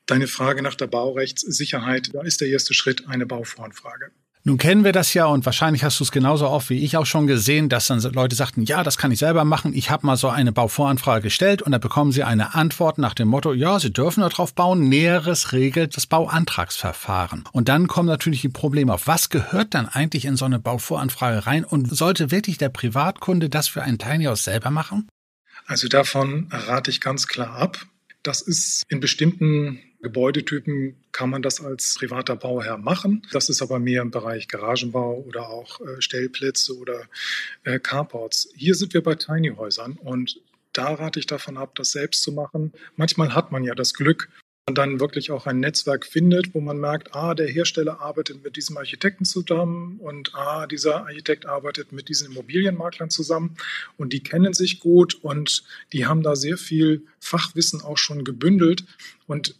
Deine 0.09 0.25
Frage 0.25 0.63
nach 0.63 0.73
der 0.73 0.87
Baurechtssicherheit, 0.87 2.15
da 2.15 2.23
ist 2.23 2.41
der 2.41 2.47
erste 2.47 2.73
Schritt 2.73 3.07
eine 3.07 3.27
Bauvoranfrage. 3.27 4.09
Nun 4.45 4.57
kennen 4.57 4.85
wir 4.85 4.93
das 4.93 5.13
ja 5.13 5.25
und 5.25 5.45
wahrscheinlich 5.45 5.83
hast 5.83 5.99
du 5.99 6.05
es 6.05 6.11
genauso 6.11 6.47
oft 6.47 6.69
wie 6.69 6.83
ich 6.83 6.95
auch 6.95 7.05
schon 7.05 7.27
gesehen, 7.27 7.67
dass 7.67 7.87
dann 7.87 7.99
Leute 7.99 8.37
sagten, 8.37 8.61
ja, 8.61 8.83
das 8.83 8.97
kann 8.97 9.11
ich 9.11 9.19
selber 9.19 9.43
machen. 9.43 9.73
Ich 9.73 9.89
habe 9.91 10.07
mal 10.07 10.15
so 10.15 10.29
eine 10.29 10.53
Bauvoranfrage 10.53 11.23
gestellt 11.23 11.61
und 11.61 11.73
da 11.73 11.77
bekommen 11.77 12.13
sie 12.13 12.23
eine 12.23 12.55
Antwort 12.55 12.97
nach 12.99 13.13
dem 13.13 13.27
Motto, 13.27 13.53
ja, 13.53 13.79
sie 13.79 13.91
dürfen 13.91 14.21
darauf 14.21 14.53
bauen. 14.53 14.87
Näheres 14.87 15.51
regelt 15.51 15.97
das 15.97 16.07
Bauantragsverfahren. 16.07 17.43
Und 17.51 17.67
dann 17.67 17.87
kommen 17.87 18.07
natürlich 18.07 18.41
die 18.41 18.49
Probleme 18.49 18.93
auf. 18.93 19.07
Was 19.07 19.29
gehört 19.29 19.73
dann 19.73 19.89
eigentlich 19.89 20.23
in 20.23 20.37
so 20.37 20.45
eine 20.45 20.59
Bauvoranfrage 20.59 21.45
rein 21.45 21.65
und 21.65 21.93
sollte 21.93 22.31
wirklich 22.31 22.57
der 22.57 22.69
Privatkunde 22.69 23.49
das 23.49 23.67
für 23.67 23.81
ein 23.81 23.97
Tiny 23.97 24.23
House 24.25 24.45
selber 24.45 24.71
machen? 24.71 25.09
Also 25.65 25.89
davon 25.89 26.47
rate 26.49 26.89
ich 26.91 27.01
ganz 27.01 27.27
klar 27.27 27.55
ab. 27.55 27.85
Das 28.23 28.41
ist 28.41 28.83
in 28.87 29.01
bestimmten 29.01 29.79
Gebäudetypen 30.01 30.95
kann 31.11 31.29
man 31.29 31.41
das 31.41 31.61
als 31.61 31.95
privater 31.97 32.35
Bauherr 32.35 32.77
machen. 32.77 33.21
Das 33.31 33.49
ist 33.49 33.61
aber 33.61 33.79
mehr 33.79 34.01
im 34.01 34.11
Bereich 34.11 34.47
Garagenbau 34.47 35.23
oder 35.27 35.49
auch 35.49 35.81
äh, 35.81 36.01
Stellplätze 36.01 36.77
oder 36.77 37.03
äh, 37.63 37.79
Carports. 37.79 38.49
Hier 38.55 38.75
sind 38.75 38.93
wir 38.93 39.03
bei 39.03 39.15
Tiny 39.15 39.49
Häusern 39.49 39.93
und 39.93 40.41
da 40.73 40.93
rate 40.93 41.19
ich 41.19 41.27
davon 41.27 41.57
ab, 41.57 41.75
das 41.75 41.91
selbst 41.91 42.23
zu 42.23 42.31
machen. 42.31 42.71
Manchmal 42.95 43.33
hat 43.33 43.51
man 43.51 43.63
ja 43.63 43.75
das 43.75 43.93
Glück, 43.93 44.29
man 44.69 44.75
dann 44.75 44.99
wirklich 44.99 45.31
auch 45.31 45.47
ein 45.47 45.59
Netzwerk 45.59 46.05
findet, 46.05 46.53
wo 46.53 46.61
man 46.61 46.77
merkt, 46.77 47.15
ah, 47.15 47.33
der 47.33 47.47
Hersteller 47.47 48.01
arbeitet 48.01 48.43
mit 48.43 48.55
diesem 48.55 48.77
Architekten 48.77 49.25
zusammen 49.25 49.99
und 49.99 50.35
ah, 50.35 50.67
dieser 50.67 51.07
Architekt 51.07 51.47
arbeitet 51.47 51.91
mit 51.91 52.07
diesen 52.07 52.31
Immobilienmaklern 52.31 53.09
zusammen 53.09 53.57
und 53.97 54.13
die 54.13 54.21
kennen 54.21 54.53
sich 54.53 54.79
gut 54.79 55.15
und 55.15 55.63
die 55.91 56.05
haben 56.05 56.21
da 56.21 56.35
sehr 56.35 56.57
viel 56.57 57.01
Fachwissen 57.19 57.81
auch 57.81 57.97
schon 57.97 58.23
gebündelt 58.23 58.85
und 59.25 59.55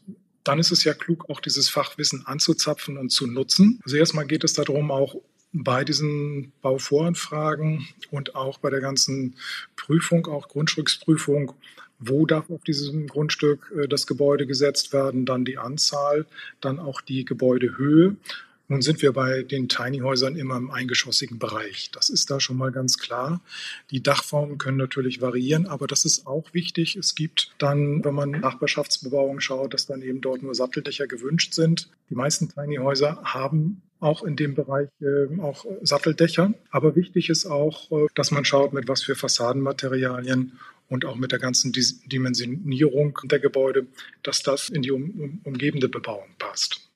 dann 0.50 0.58
ist 0.58 0.72
es 0.72 0.84
ja 0.84 0.96
klug, 0.96 1.30
auch 1.30 1.42
dieses 1.42 1.70
Fachwissen 1.70 2.26
anzuzapfen 2.26 2.98
und 2.98 3.12
zu 3.12 3.28
nutzen. 3.28 3.80
Also 3.84 3.98
erstmal 3.98 4.26
geht 4.26 4.44
es 4.44 4.54
darum, 4.54 4.90
auch 4.90 5.16
bei 5.54 5.84
diesen 5.84 6.52
Bauvoranfragen 6.64 7.88
und 8.10 8.34
auch 8.34 8.58
bei 8.58 8.72
der 8.72 8.82
ganzen 8.82 9.36
Prüfung, 9.76 10.26
auch 10.26 10.48
Grundstücksprüfung, 10.48 11.54
wo 12.00 12.26
darf 12.26 12.50
auf 12.50 12.64
diesem 12.64 13.06
Grundstück 13.06 13.72
äh, 13.78 13.88
das 13.88 14.08
Gebäude 14.08 14.48
gesetzt 14.48 14.92
werden, 14.92 15.28
dann 15.28 15.46
die 15.46 15.60
Anzahl, 15.60 16.26
dann 16.62 16.80
auch 16.80 17.02
die 17.02 17.26
Gebäudehöhe. 17.26 18.16
Nun 18.72 18.84
sind 18.84 19.02
wir 19.02 19.14
bei 19.14 19.42
den 19.42 19.68
Tiny-Häusern 19.68 20.36
immer 20.36 20.56
im 20.56 20.70
eingeschossigen 20.70 21.40
Bereich. 21.40 21.90
Das 21.92 22.10
ist 22.10 22.30
da 22.30 22.40
schon 22.40 22.56
mal 22.56 22.72
ganz 22.72 23.00
klar. 23.00 23.42
Die 23.90 24.04
Dachformen 24.04 24.60
können 24.60 24.78
natürlich 24.78 25.22
variieren, 25.22 25.66
aber 25.66 25.88
das 25.88 26.06
ist 26.06 26.28
auch 26.28 26.54
wichtig. 26.54 26.96
Es 26.96 27.16
gibt 27.16 27.52
dann, 27.58 28.06
wenn 28.06 28.14
man 28.14 28.30
Nachbarschaftsbebauung 28.30 29.40
schaut, 29.40 29.74
dass 29.74 29.88
dann 29.88 30.04
eben 30.04 30.22
dort 30.22 30.44
nur 30.44 30.54
Satteldächer 30.54 31.08
gewünscht 31.08 31.56
sind. 31.56 31.90
Die 32.12 32.16
meisten 32.16 32.50
Tiny-Häuser 32.50 33.24
haben 33.24 33.82
auch 34.00 34.22
in 34.22 34.36
dem 34.36 34.54
Bereich 34.54 34.90
äh, 35.02 35.42
auch 35.42 35.66
Satteldächer. 35.82 36.54
Aber 36.70 36.96
wichtig 36.96 37.32
ist 37.32 37.48
auch, 37.48 37.92
äh, 37.92 38.06
dass 38.14 38.30
man 38.30 38.46
schaut, 38.46 38.72
mit 38.72 38.88
was 38.88 39.02
für 39.02 39.16
Fassadenmaterialien 39.16 40.60
und 40.90 41.06
auch 41.06 41.16
mit 41.16 41.32
der 41.32 41.40
ganzen 41.40 41.72
Dimensionierung 41.72 43.18
der 43.24 43.40
Gebäude, 43.40 43.88
dass 44.22 44.44
das 44.44 44.70
in 44.70 44.84
die 44.84 44.92
um, 44.92 45.42
umgebende 45.44 45.90
Bebauung 45.90 46.30
passt. 46.38 46.89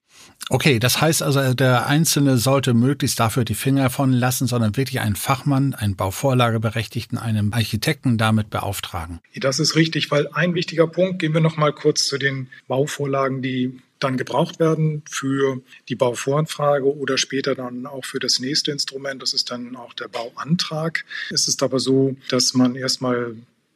Okay, 0.49 0.77
das 0.77 0.99
heißt 0.99 1.23
also, 1.23 1.53
der 1.53 1.87
Einzelne 1.87 2.37
sollte 2.37 2.73
möglichst 2.73 3.19
dafür 3.19 3.45
die 3.45 3.55
Finger 3.55 3.89
von 3.89 4.11
lassen, 4.11 4.45
sondern 4.45 4.75
wirklich 4.75 4.99
einen 4.99 5.15
Fachmann, 5.15 5.73
einen 5.73 5.95
Bauvorlageberechtigten, 5.95 7.17
einen 7.17 7.53
Architekten 7.53 8.17
damit 8.17 8.49
beauftragen. 8.49 9.19
Das 9.35 9.59
ist 9.59 9.75
richtig, 9.75 10.11
weil 10.11 10.27
ein 10.33 10.53
wichtiger 10.53 10.87
Punkt, 10.87 11.19
gehen 11.19 11.33
wir 11.33 11.41
noch 11.41 11.55
mal 11.55 11.71
kurz 11.71 12.07
zu 12.07 12.17
den 12.17 12.49
Bauvorlagen, 12.67 13.41
die 13.41 13.79
dann 13.99 14.17
gebraucht 14.17 14.59
werden 14.59 15.01
für 15.09 15.61
die 15.87 15.95
Bauvoranfrage 15.95 16.93
oder 16.93 17.17
später 17.17 17.55
dann 17.55 17.85
auch 17.85 18.03
für 18.03 18.19
das 18.19 18.39
nächste 18.39 18.71
Instrument. 18.71 19.21
Das 19.21 19.33
ist 19.33 19.49
dann 19.49 19.77
auch 19.77 19.93
der 19.93 20.09
Bauantrag. 20.09 21.05
Es 21.31 21.47
ist 21.47 21.63
aber 21.63 21.79
so, 21.79 22.17
dass 22.29 22.53
man 22.53 22.75
erstmal 22.75 23.35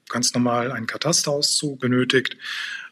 ganz 0.09 0.33
normal 0.33 0.71
einen 0.71 0.87
Katasterauszug 0.87 1.79
benötigt, 1.79 2.37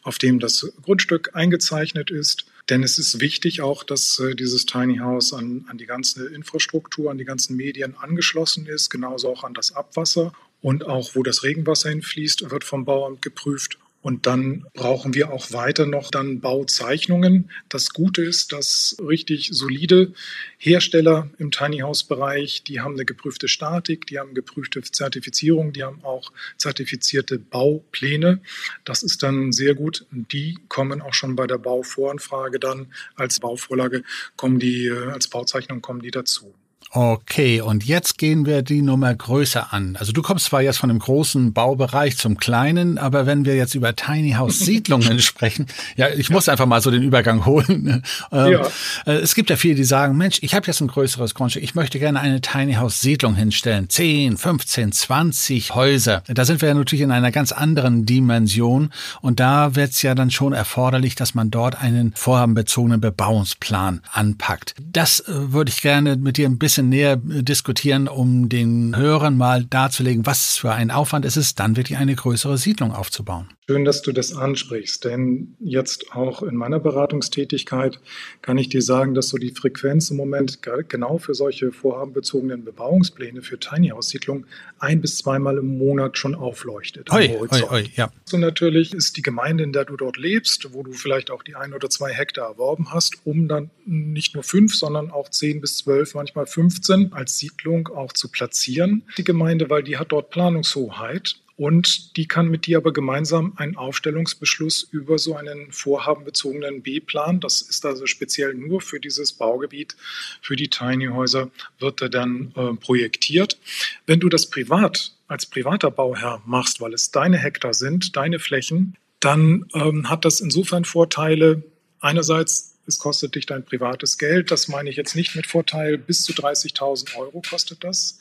auf 0.04 0.18
dem 0.18 0.40
das 0.40 0.72
Grundstück 0.84 1.32
eingezeichnet 1.34 2.10
ist. 2.10 2.46
Denn 2.70 2.82
es 2.82 2.98
ist 2.98 3.20
wichtig 3.20 3.62
auch, 3.62 3.84
dass 3.84 4.20
äh, 4.20 4.36
dieses 4.36 4.66
Tiny 4.66 4.98
House 4.98 5.34
an, 5.34 5.66
an 5.70 5.78
die 5.78 5.86
ganze 5.86 6.28
Infrastruktur, 6.28 7.12
an 7.12 7.18
die 7.18 7.26
ganzen 7.26 7.56
Medien 7.56 7.96
angeschlossen 7.96 8.66
ist, 8.66 8.90
genauso 8.90 9.30
auch 9.30 9.44
an 9.44 9.54
das 9.54 9.72
Abwasser. 9.72 10.34
Und 10.62 10.86
auch 10.86 11.14
wo 11.14 11.22
das 11.22 11.44
Regenwasser 11.44 11.90
hinfließt, 11.90 12.50
wird 12.50 12.64
vom 12.64 12.86
Bauamt 12.86 13.22
geprüft. 13.22 13.78
Und 14.06 14.28
dann 14.28 14.68
brauchen 14.76 15.16
wir 15.16 15.32
auch 15.32 15.52
weiter 15.52 15.88
noch 15.88 16.12
dann 16.12 16.40
Bauzeichnungen. 16.40 17.50
Das 17.70 17.90
Gute 17.90 18.22
ist, 18.22 18.52
dass 18.52 18.96
richtig 19.00 19.50
solide 19.52 20.14
Hersteller 20.60 21.32
im 21.40 21.50
Tiny 21.50 21.80
House 21.80 22.04
Bereich, 22.04 22.64
die 22.64 22.82
haben 22.82 22.94
eine 22.94 23.06
geprüfte 23.06 23.48
Statik, 23.48 24.06
die 24.06 24.20
haben 24.20 24.36
geprüfte 24.36 24.84
Zertifizierung, 24.84 25.74
die 25.74 25.84
haben 25.84 26.04
auch 26.04 26.32
zertifizierte 26.58 27.40
Baupläne. 27.40 28.42
Das 28.84 29.02
ist 29.02 29.24
dann 29.24 29.52
sehr 29.52 29.74
gut. 29.74 30.06
Die 30.12 30.60
kommen 30.68 31.02
auch 31.02 31.16
schon 31.16 31.36
bei 31.36 31.48
der 31.48 31.58
Bauvoranfrage 31.58 32.60
dann 32.60 32.94
als 33.16 33.40
Bauvorlage 33.40 34.04
kommen 34.38 34.60
die, 34.60 34.86
äh, 34.86 35.10
als 35.10 35.30
Bauzeichnung 35.30 35.82
kommen 35.82 36.04
die 36.04 36.12
dazu. 36.12 36.54
Okay, 36.92 37.60
und 37.60 37.84
jetzt 37.84 38.18
gehen 38.18 38.46
wir 38.46 38.62
die 38.62 38.82
Nummer 38.82 39.14
größer 39.14 39.74
an. 39.74 39.98
Also 39.98 40.14
du 40.14 40.22
kommst 40.22 40.46
zwar 40.46 40.62
jetzt 40.62 40.78
von 40.78 40.90
dem 40.90 41.00
großen 41.00 41.52
Baubereich 41.52 42.18
zum 42.18 42.38
kleinen, 42.38 42.98
aber 42.98 43.26
wenn 43.26 43.44
wir 43.44 43.56
jetzt 43.56 43.76
über 43.76 43.96
Tiny 43.96 44.32
House 44.34 44.60
Siedlungen 44.66 45.20
sprechen, 45.20 45.66
ja, 45.98 46.08
ich 46.10 46.30
muss 46.30 46.48
einfach 46.48 46.66
mal 46.66 46.82
so 46.82 46.92
den 46.92 47.04
Übergang 47.04 47.46
holen. 47.46 48.04
Ähm, 48.32 48.52
ja. 48.52 48.68
Äh, 49.06 49.16
es 49.16 49.36
gibt 49.36 49.50
ja 49.50 49.58
viele, 49.58 49.76
die 49.76 49.84
sagen, 49.84 50.16
Mensch, 50.16 50.38
ich 50.42 50.56
habe 50.56 50.68
jetzt 50.68 50.80
ein 50.80 50.88
größeres 50.88 51.34
Grundstück, 51.34 51.64
ich 51.64 51.76
möchte 51.76 52.00
gerne 52.00 52.20
eine 52.20 52.40
Tiny 52.40 52.76
House 52.76 53.02
Siedlung 53.02 53.36
hinstellen. 53.36 53.90
10, 53.90 54.38
15, 54.38 54.92
20 54.92 55.76
Häuser. 55.76 56.24
Da 56.28 56.46
sind 56.46 56.62
wir 56.62 56.70
ja 56.70 56.76
natürlich 56.76 57.04
in 57.04 57.12
einer 57.12 57.32
ganz 57.32 57.52
anderen 57.52 58.06
Dimension 58.06 58.92
und 59.22 59.40
da 59.40 59.76
wird 59.76 59.92
es 59.92 60.02
ja 60.02 60.16
dann 60.16 60.32
schon 60.32 60.54
erforderlich, 60.54 61.16
dass 61.16 61.36
man 61.36 61.52
dort 61.52 61.82
einen 61.82 62.14
vorhabenbezogenen 62.16 63.02
Bebauungsplan 63.02 64.02
anpackt. 64.14 64.76
Das 64.80 65.20
äh, 65.22 65.52
würde 65.52 65.72
ich 65.72 65.82
gerne 65.82 66.16
mit 66.16 66.38
dir 66.38 66.48
ein 66.48 66.58
bisschen 66.58 66.75
bisschen 66.76 66.90
näher 66.90 67.16
diskutieren, 67.16 68.10
um 68.10 68.50
den 68.50 68.98
Hörern 68.98 69.38
mal 69.38 69.64
darzulegen, 69.64 70.26
was 70.26 70.58
für 70.58 70.74
ein 70.74 70.92
Aufwand 70.92 71.24
es 71.24 71.38
ist, 71.38 71.60
dann 71.60 71.78
wirklich 71.78 71.98
eine 71.98 72.16
größere 72.16 72.58
Siedlung 72.58 72.94
aufzubauen. 72.94 73.48
Schön, 73.68 73.84
dass 73.84 74.04
du 74.04 74.12
das 74.12 74.32
ansprichst, 74.32 75.06
denn 75.06 75.56
jetzt 75.60 76.12
auch 76.12 76.44
in 76.44 76.56
meiner 76.56 76.80
Beratungstätigkeit 76.80 78.00
kann 78.44 78.60
ich 78.60 78.70
dir 78.70 78.84
sagen, 78.84 79.16
dass 79.16 79.30
so 79.30 79.40
die 79.40 79.50
Frequenz 79.50 80.12
im 80.12 80.18
Moment 80.18 80.60
genau 80.88 81.18
für 81.18 81.34
solche 81.34 81.72
vorhabenbezogenen 81.72 82.64
Bebauungspläne 82.64 83.42
für 83.42 83.60
Tiny 83.60 83.88
House 83.88 84.10
Siedlungen 84.10 84.46
ein 84.78 85.02
bis 85.02 85.18
zweimal 85.18 85.58
im 85.58 85.80
Monat 85.80 86.16
schon 86.20 86.36
aufleuchtet. 86.36 87.12
Oi, 87.12 87.36
oi, 87.40 87.64
oi, 87.72 87.90
ja. 87.96 88.12
So 88.26 88.38
natürlich 88.38 88.94
ist 88.94 89.18
die 89.18 89.24
Gemeinde, 89.24 89.64
in 89.64 89.74
der 89.74 89.86
du 89.86 89.98
dort 89.98 90.18
lebst, 90.18 90.72
wo 90.74 90.84
du 90.84 90.92
vielleicht 90.92 91.32
auch 91.32 91.42
die 91.42 91.56
ein 91.56 91.74
oder 91.74 91.90
zwei 91.90 92.14
Hektar 92.14 92.48
erworben 92.48 92.94
hast, 92.94 93.26
um 93.26 93.48
dann 93.48 93.72
nicht 93.88 94.36
nur 94.36 94.44
fünf, 94.44 94.76
sondern 94.76 95.10
auch 95.10 95.30
zehn 95.30 95.60
bis 95.60 95.78
zwölf, 95.78 96.14
manchmal 96.14 96.46
15 96.46 97.14
als 97.14 97.40
Siedlung 97.40 97.88
auch 97.88 98.14
zu 98.14 98.30
platzieren. 98.30 99.08
Die 99.18 99.24
Gemeinde, 99.24 99.72
weil 99.72 99.82
die 99.82 99.98
hat 99.98 100.12
dort 100.12 100.30
Planungshoheit 100.30 101.38
und 101.58 102.18
die 102.18 102.28
kann 102.28 102.48
mit 102.48 102.66
dir 102.66 102.78
aber 102.78 102.92
gemeinsam 102.92 103.54
einen 103.56 103.78
Aufstellungsbeschluss 103.78 104.88
über 104.92 105.18
so 105.18 105.36
einen 105.36 105.72
vorhabenbezogenen 105.72 106.82
B-Plan, 106.82 107.40
das 107.40 107.62
ist 107.62 107.86
also 107.86 108.06
speziell 108.06 108.54
nur 108.54 108.82
für 108.82 109.00
dieses 109.00 109.32
Baugebiet, 109.34 109.96
für 110.42 110.56
die 110.56 110.70
Tiny 110.70 111.08
Häuser, 111.08 111.50
wird 111.80 112.02
er 112.02 112.10
dann 112.10 112.54
äh, 112.56 112.74
projektiert. 112.74 113.58
Wenn 114.06 114.20
du 114.20 114.28
das 114.28 114.50
privat 114.50 115.14
als 115.28 115.46
privater 115.46 115.92
Bauherr 115.92 116.42
machst, 116.46 116.82
weil 116.82 116.94
es 116.94 117.12
deine 117.12 117.38
Hektar 117.38 117.74
sind, 117.74 118.16
deine 118.16 118.40
Flächen, 118.40 118.98
dann 119.20 119.66
ähm, 119.74 120.10
hat 120.10 120.26
das 120.26 120.42
insofern 120.42 120.86
Vorteile. 120.86 121.64
Einerseits 122.00 122.75
es 122.88 123.00
kostet 123.00 123.36
dich 123.36 123.46
dein 123.46 123.66
privates 123.66 124.18
Geld. 124.18 124.52
Das 124.52 124.68
meine 124.68 124.90
ich 124.90 124.96
jetzt 124.96 125.16
nicht 125.16 125.36
mit 125.36 125.48
Vorteil. 125.48 125.98
Bis 125.98 126.24
zu 126.24 126.34
30.000 126.34 127.16
Euro 127.18 127.42
kostet 127.48 127.84
das. 127.84 128.20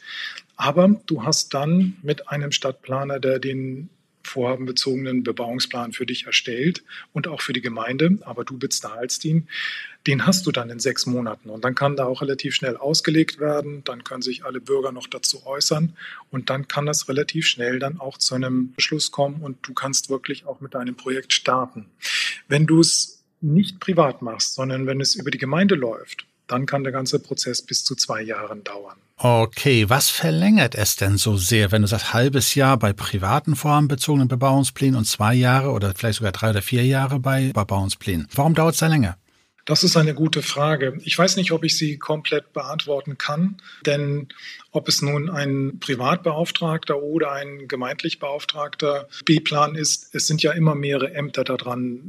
Aber 0.57 1.01
du 1.07 1.25
hast 1.25 1.55
dann 1.55 1.97
mit 2.03 2.29
einem 2.29 2.53
Stadtplaner, 2.53 3.21
der 3.21 3.39
den 3.39 3.91
vorhabenbezogenen 4.27 5.23
Bebauungsplan 5.23 5.93
für 5.93 6.07
dich 6.07 6.27
erstellt 6.27 6.83
und 7.13 7.29
auch 7.29 7.43
für 7.43 7.53
die 7.53 7.61
Gemeinde, 7.61 8.19
aber 8.23 8.45
du 8.45 8.59
bezahlst 8.59 9.25
ihn, 9.25 9.49
den 10.07 10.27
hast 10.27 10.47
du 10.47 10.53
dann 10.53 10.71
in 10.71 10.81
sechs 10.81 11.07
Monaten 11.07 11.51
und 11.51 11.65
dann 11.65 11.75
kann 11.75 11.97
da 11.97 12.07
auch 12.07 12.23
relativ 12.23 12.55
schnell 12.55 12.77
ausgelegt 12.77 13.39
werden, 13.39 13.85
dann 13.85 14.05
können 14.05 14.23
sich 14.23 14.45
alle 14.45 14.61
Bürger 14.61 14.93
noch 14.93 15.07
dazu 15.07 15.47
äußern 15.47 15.97
und 16.31 16.51
dann 16.51 16.69
kann 16.69 16.87
das 16.87 17.09
relativ 17.09 17.47
schnell 17.47 17.79
dann 17.79 18.01
auch 18.01 18.19
zu 18.19 18.35
einem 18.35 18.73
Beschluss 18.73 19.11
kommen 19.11 19.43
und 19.43 19.59
du 19.63 19.75
kannst 19.75 20.11
wirklich 20.11 20.47
auch 20.47 20.61
mit 20.61 20.75
deinem 20.75 20.95
Projekt 20.95 21.33
starten. 21.33 21.87
Wenn 22.49 22.67
du 22.67 22.81
es 22.81 23.24
nicht 23.45 23.81
privat 23.81 24.23
machst, 24.23 24.55
sondern 24.55 24.87
wenn 24.87 25.01
es 25.01 25.15
über 25.15 25.31
die 25.31 25.39
Gemeinde 25.39 25.75
läuft, 25.75 26.27
dann 26.47 26.67
kann 26.67 26.85
der 26.85 26.93
ganze 26.93 27.19
Prozess 27.19 27.63
bis 27.63 27.85
zu 27.85 27.95
zwei 27.95 28.23
Jahren 28.23 28.65
dauern. 28.65 28.97
Okay, 29.17 29.89
was 29.89 30.11
verlängert 30.11 30.75
es 30.75 30.97
denn 30.97 31.17
so 31.17 31.37
sehr, 31.37 31.71
wenn 31.71 31.83
du 31.83 31.89
sagst, 31.89 32.13
halbes 32.13 32.55
Jahr 32.55 32.77
bei 32.77 32.93
privaten 32.93 33.55
vorhabenbezogenen 33.55 34.29
Bebauungsplänen 34.29 34.97
und 34.97 35.05
zwei 35.05 35.35
Jahre 35.35 35.71
oder 35.71 35.95
vielleicht 35.95 36.19
sogar 36.19 36.33
drei 36.33 36.51
oder 36.51 36.63
vier 36.63 36.85
Jahre 36.85 37.21
bei 37.21 37.53
Bebauungsplänen? 37.53 38.29
Warum 38.35 38.55
dauert 38.55 38.75
es 38.75 38.81
da 38.81 38.89
länger? 38.89 39.17
Das 39.67 39.83
ist 39.83 39.97
eine 39.97 40.15
gute 40.15 40.43
Frage. 40.43 40.99
Ich 41.05 41.19
weiß 41.19 41.37
nicht, 41.37 41.53
ob 41.53 41.65
ich 41.65 41.79
sie 41.79 41.97
komplett 41.97 42.53
beantworten 42.53 43.17
kann, 43.17 43.57
denn 43.87 44.29
ob 44.75 44.89
es 44.89 45.03
nun 45.03 45.31
ein 45.31 45.79
Privatbeauftragter 45.79 47.01
oder 47.01 47.31
ein 47.31 47.69
gemeindlich 47.69 48.19
Beauftragter 48.19 49.09
B-Plan 49.25 49.77
ist, 49.77 50.13
es 50.15 50.27
sind 50.27 50.43
ja 50.43 50.51
immer 50.51 50.75
mehrere 50.75 51.15
Ämter 51.15 51.45
daran 51.45 52.01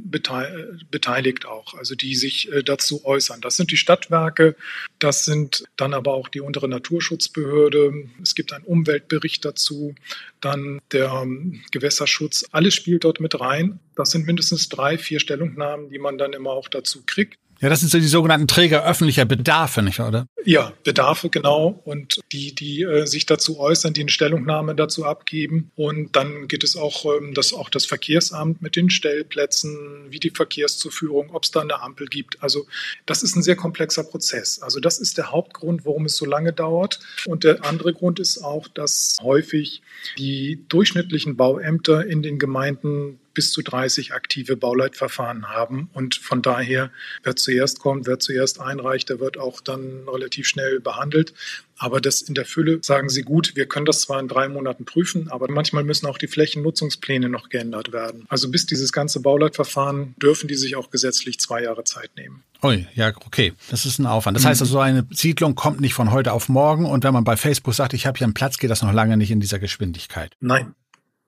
beteiligt 0.90 1.46
auch, 1.46 1.74
also 1.74 1.94
die 1.94 2.16
sich 2.16 2.52
äh, 2.52 2.64
dazu 2.64 3.04
äußern. 3.04 3.40
Das 3.40 3.56
sind 3.56 3.70
die 3.70 3.76
Stadtwerke, 3.76 4.56
das 4.98 5.24
sind 5.24 5.64
dann 5.76 5.94
aber 5.94 6.14
auch 6.14 6.28
die 6.28 6.40
untere 6.40 6.68
Naturschutzbehörde, 6.68 8.08
es 8.20 8.34
gibt 8.34 8.52
einen 8.52 8.64
Umweltbericht 8.64 9.44
dazu, 9.44 9.94
dann 10.40 10.80
der 10.90 11.12
ähm, 11.22 11.62
Gewässerschutz, 11.70 12.46
alles 12.50 12.74
spielt 12.74 13.04
dort 13.04 13.20
mit 13.20 13.38
rein. 13.38 13.78
Das 13.94 14.10
sind 14.10 14.26
mindestens 14.26 14.68
drei, 14.68 14.98
vier 14.98 15.20
Stellungnahmen, 15.20 15.88
die 15.90 15.98
man 15.98 16.18
dann 16.18 16.32
immer 16.32 16.50
auch 16.50 16.68
dazu 16.68 17.02
kriegt. 17.06 17.38
Ja, 17.60 17.70
das 17.70 17.80
sind 17.80 17.90
so 17.90 17.98
die 17.98 18.06
sogenannten 18.06 18.46
Träger 18.46 18.84
öffentlicher 18.84 19.24
Bedarfe, 19.24 19.82
nicht 19.82 20.00
oder? 20.00 20.26
Ja, 20.44 20.72
Bedarfe, 20.84 21.30
genau. 21.30 21.80
Und 21.84 22.20
die, 22.32 22.54
die 22.54 22.82
äh, 22.82 23.06
sich 23.06 23.24
dazu 23.24 23.58
äußern, 23.58 23.94
die 23.94 24.02
eine 24.02 24.10
Stellungnahme 24.10 24.74
dazu 24.74 25.04
abgeben. 25.04 25.70
Und 25.74 26.14
dann 26.14 26.48
geht 26.48 26.62
es 26.64 26.76
auch, 26.76 27.06
ähm, 27.06 27.32
das, 27.32 27.54
auch 27.54 27.70
das 27.70 27.86
Verkehrsamt 27.86 28.60
mit 28.60 28.76
den 28.76 28.90
Stellplätzen, 28.90 30.06
wie 30.10 30.20
die 30.20 30.30
Verkehrszuführung, 30.30 31.30
ob 31.30 31.44
es 31.44 31.50
da 31.50 31.62
eine 31.62 31.80
Ampel 31.80 32.06
gibt. 32.08 32.42
Also 32.42 32.66
das 33.06 33.22
ist 33.22 33.36
ein 33.36 33.42
sehr 33.42 33.56
komplexer 33.56 34.04
Prozess. 34.04 34.60
Also 34.60 34.78
das 34.78 34.98
ist 34.98 35.16
der 35.16 35.32
Hauptgrund, 35.32 35.86
warum 35.86 36.04
es 36.04 36.16
so 36.16 36.26
lange 36.26 36.52
dauert. 36.52 37.00
Und 37.24 37.44
der 37.44 37.64
andere 37.64 37.94
Grund 37.94 38.20
ist 38.20 38.38
auch, 38.38 38.68
dass 38.68 39.16
häufig 39.22 39.82
die 40.18 40.62
durchschnittlichen 40.68 41.36
Bauämter 41.36 42.06
in 42.06 42.22
den 42.22 42.38
Gemeinden 42.38 43.18
bis 43.36 43.52
zu 43.52 43.62
30 43.62 44.14
aktive 44.14 44.56
Bauleitverfahren 44.56 45.50
haben. 45.50 45.90
Und 45.92 46.16
von 46.16 46.40
daher, 46.40 46.90
wer 47.22 47.36
zuerst 47.36 47.80
kommt, 47.80 48.06
wer 48.06 48.18
zuerst 48.18 48.60
einreicht, 48.60 49.10
der 49.10 49.20
wird 49.20 49.38
auch 49.38 49.60
dann 49.60 50.08
relativ 50.08 50.48
schnell 50.48 50.80
behandelt. 50.80 51.34
Aber 51.78 52.00
das 52.00 52.22
in 52.22 52.34
der 52.34 52.46
Fülle 52.46 52.78
sagen 52.82 53.10
Sie 53.10 53.20
gut, 53.22 53.54
wir 53.54 53.66
können 53.66 53.84
das 53.84 54.00
zwar 54.00 54.18
in 54.18 54.28
drei 54.28 54.48
Monaten 54.48 54.86
prüfen, 54.86 55.30
aber 55.30 55.50
manchmal 55.50 55.84
müssen 55.84 56.06
auch 56.06 56.16
die 56.16 56.26
Flächennutzungspläne 56.26 57.28
noch 57.28 57.50
geändert 57.50 57.92
werden. 57.92 58.24
Also 58.28 58.50
bis 58.50 58.64
dieses 58.64 58.92
ganze 58.92 59.20
Bauleitverfahren 59.20 60.14
dürfen 60.20 60.48
die 60.48 60.54
sich 60.54 60.76
auch 60.76 60.90
gesetzlich 60.90 61.38
zwei 61.38 61.62
Jahre 61.62 61.84
Zeit 61.84 62.10
nehmen. 62.16 62.42
Ui, 62.62 62.86
ja, 62.94 63.12
okay. 63.26 63.52
Das 63.70 63.84
ist 63.84 63.98
ein 63.98 64.06
Aufwand. 64.06 64.36
Das 64.36 64.44
mhm. 64.44 64.48
heißt 64.48 64.62
also, 64.62 64.72
so 64.72 64.78
eine 64.78 65.06
Siedlung 65.10 65.54
kommt 65.54 65.80
nicht 65.82 65.92
von 65.92 66.10
heute 66.10 66.32
auf 66.32 66.48
morgen 66.48 66.86
und 66.86 67.04
wenn 67.04 67.12
man 67.12 67.24
bei 67.24 67.36
Facebook 67.36 67.74
sagt, 67.74 67.92
ich 67.92 68.06
habe 68.06 68.16
hier 68.16 68.24
einen 68.24 68.34
Platz, 68.34 68.56
geht 68.56 68.70
das 68.70 68.80
noch 68.80 68.92
lange 68.92 69.18
nicht 69.18 69.30
in 69.30 69.40
dieser 69.40 69.58
Geschwindigkeit. 69.58 70.32
Nein, 70.40 70.74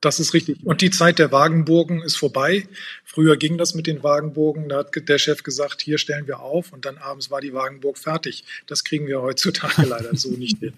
das 0.00 0.20
ist 0.20 0.32
richtig. 0.32 0.58
Und 0.64 0.80
die 0.80 0.90
Zeit 0.90 1.18
der 1.18 1.32
Wagenburgen 1.32 2.02
ist 2.02 2.16
vorbei. 2.16 2.68
Früher 3.04 3.36
ging 3.36 3.58
das 3.58 3.74
mit 3.74 3.88
den 3.88 4.02
Wagenburgen. 4.04 4.68
Da 4.68 4.78
hat 4.78 4.90
der 4.94 5.18
Chef 5.18 5.42
gesagt, 5.42 5.82
hier 5.82 5.98
stellen 5.98 6.28
wir 6.28 6.40
auf 6.40 6.72
und 6.72 6.84
dann 6.84 6.98
abends 6.98 7.30
war 7.30 7.40
die 7.40 7.52
Wagenburg 7.52 7.98
fertig. 7.98 8.44
Das 8.68 8.84
kriegen 8.84 9.08
wir 9.08 9.22
heutzutage 9.22 9.82
leider 9.88 10.14
so 10.14 10.30
nicht 10.30 10.58
hin. 10.58 10.72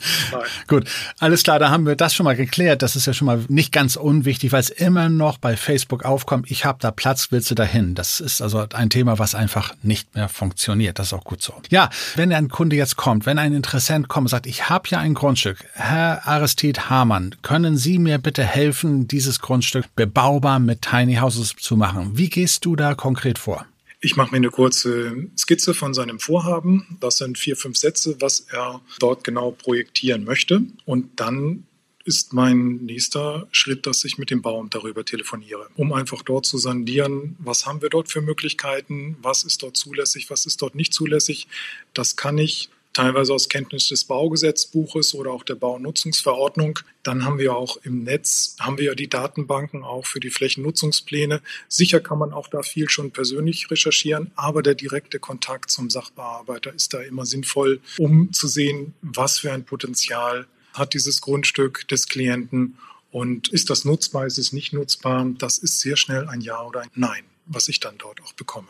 Gut, 0.68 0.88
alles 1.18 1.42
klar, 1.42 1.58
da 1.58 1.68
haben 1.70 1.86
wir 1.86 1.96
das 1.96 2.14
schon 2.14 2.24
mal 2.24 2.36
geklärt. 2.36 2.80
Das 2.80 2.96
ist 2.96 3.06
ja 3.06 3.12
schon 3.12 3.26
mal 3.26 3.44
nicht 3.48 3.72
ganz 3.72 3.96
unwichtig, 3.96 4.52
weil 4.52 4.60
es 4.60 4.70
immer 4.70 5.10
noch 5.10 5.36
bei 5.36 5.56
Facebook 5.56 6.04
aufkommt, 6.04 6.50
ich 6.50 6.64
habe 6.64 6.78
da 6.80 6.90
Platz, 6.90 7.28
willst 7.30 7.50
du 7.50 7.54
da 7.54 7.64
hin? 7.64 7.94
Das 7.94 8.20
ist 8.20 8.40
also 8.40 8.66
ein 8.72 8.88
Thema, 8.88 9.18
was 9.18 9.34
einfach 9.34 9.74
nicht 9.82 10.14
mehr 10.14 10.30
funktioniert. 10.30 10.98
Das 10.98 11.08
ist 11.08 11.12
auch 11.12 11.24
gut 11.24 11.42
so. 11.42 11.60
Ja, 11.68 11.90
wenn 12.16 12.32
ein 12.32 12.48
Kunde 12.48 12.76
jetzt 12.76 12.96
kommt, 12.96 13.26
wenn 13.26 13.38
ein 13.38 13.52
Interessent 13.52 14.08
kommt 14.08 14.26
und 14.26 14.30
sagt, 14.30 14.46
ich 14.46 14.70
habe 14.70 14.88
ja 14.88 14.98
ein 14.98 15.12
Grundstück, 15.12 15.58
Herr 15.74 16.26
Aristid 16.26 16.88
Hamann, 16.88 17.34
können 17.42 17.76
Sie 17.76 17.98
mir 17.98 18.18
bitte 18.18 18.44
helfen, 18.44 19.08
dieses 19.10 19.40
Grundstück 19.40 19.94
bebaubar 19.94 20.58
mit 20.58 20.82
Tiny 20.82 21.16
Houses 21.16 21.54
zu 21.58 21.76
machen. 21.76 22.12
Wie 22.16 22.28
gehst 22.28 22.64
du 22.64 22.76
da 22.76 22.94
konkret 22.94 23.38
vor? 23.38 23.66
Ich 24.02 24.16
mache 24.16 24.30
mir 24.30 24.38
eine 24.38 24.50
kurze 24.50 25.28
Skizze 25.36 25.74
von 25.74 25.92
seinem 25.92 26.20
Vorhaben. 26.20 26.96
Das 27.00 27.18
sind 27.18 27.36
vier, 27.36 27.56
fünf 27.56 27.76
Sätze, 27.76 28.16
was 28.20 28.40
er 28.50 28.80
dort 28.98 29.24
genau 29.24 29.50
projektieren 29.50 30.24
möchte. 30.24 30.62
Und 30.86 31.20
dann 31.20 31.64
ist 32.04 32.32
mein 32.32 32.76
nächster 32.76 33.46
Schritt, 33.52 33.86
dass 33.86 34.04
ich 34.04 34.16
mit 34.16 34.30
dem 34.30 34.40
Bauamt 34.40 34.74
darüber 34.74 35.04
telefoniere, 35.04 35.68
um 35.76 35.92
einfach 35.92 36.22
dort 36.22 36.46
zu 36.46 36.56
sondieren, 36.56 37.36
was 37.38 37.66
haben 37.66 37.82
wir 37.82 37.90
dort 37.90 38.10
für 38.10 38.22
Möglichkeiten, 38.22 39.16
was 39.20 39.44
ist 39.44 39.62
dort 39.62 39.76
zulässig, 39.76 40.30
was 40.30 40.46
ist 40.46 40.62
dort 40.62 40.74
nicht 40.74 40.94
zulässig. 40.94 41.46
Das 41.92 42.16
kann 42.16 42.38
ich 42.38 42.70
teilweise 42.92 43.32
aus 43.32 43.48
Kenntnis 43.48 43.88
des 43.88 44.04
Baugesetzbuches 44.04 45.14
oder 45.14 45.30
auch 45.30 45.44
der 45.44 45.54
Baunutzungsverordnung. 45.54 46.80
Dann 47.02 47.24
haben 47.24 47.38
wir 47.38 47.54
auch 47.54 47.78
im 47.82 48.02
Netz, 48.02 48.56
haben 48.58 48.78
wir 48.78 48.86
ja 48.86 48.94
die 48.94 49.08
Datenbanken 49.08 49.84
auch 49.84 50.06
für 50.06 50.20
die 50.20 50.30
Flächennutzungspläne. 50.30 51.40
Sicher 51.68 52.00
kann 52.00 52.18
man 52.18 52.32
auch 52.32 52.48
da 52.48 52.62
viel 52.62 52.88
schon 52.88 53.10
persönlich 53.10 53.70
recherchieren, 53.70 54.32
aber 54.34 54.62
der 54.62 54.74
direkte 54.74 55.18
Kontakt 55.18 55.70
zum 55.70 55.90
Sachbearbeiter 55.90 56.74
ist 56.74 56.92
da 56.92 57.00
immer 57.00 57.26
sinnvoll, 57.26 57.80
um 57.98 58.32
zu 58.32 58.48
sehen, 58.48 58.94
was 59.02 59.38
für 59.38 59.52
ein 59.52 59.64
Potenzial 59.64 60.46
hat 60.74 60.94
dieses 60.94 61.20
Grundstück 61.20 61.86
des 61.88 62.06
Klienten 62.06 62.76
und 63.10 63.48
ist 63.48 63.70
das 63.70 63.84
nutzbar, 63.84 64.26
ist 64.26 64.38
es 64.38 64.52
nicht 64.52 64.72
nutzbar. 64.72 65.26
Das 65.38 65.58
ist 65.58 65.80
sehr 65.80 65.96
schnell 65.96 66.28
ein 66.28 66.40
Ja 66.40 66.62
oder 66.62 66.80
ein 66.80 66.90
Nein, 66.94 67.24
was 67.46 67.68
ich 67.68 67.80
dann 67.80 67.98
dort 67.98 68.20
auch 68.22 68.32
bekomme. 68.32 68.68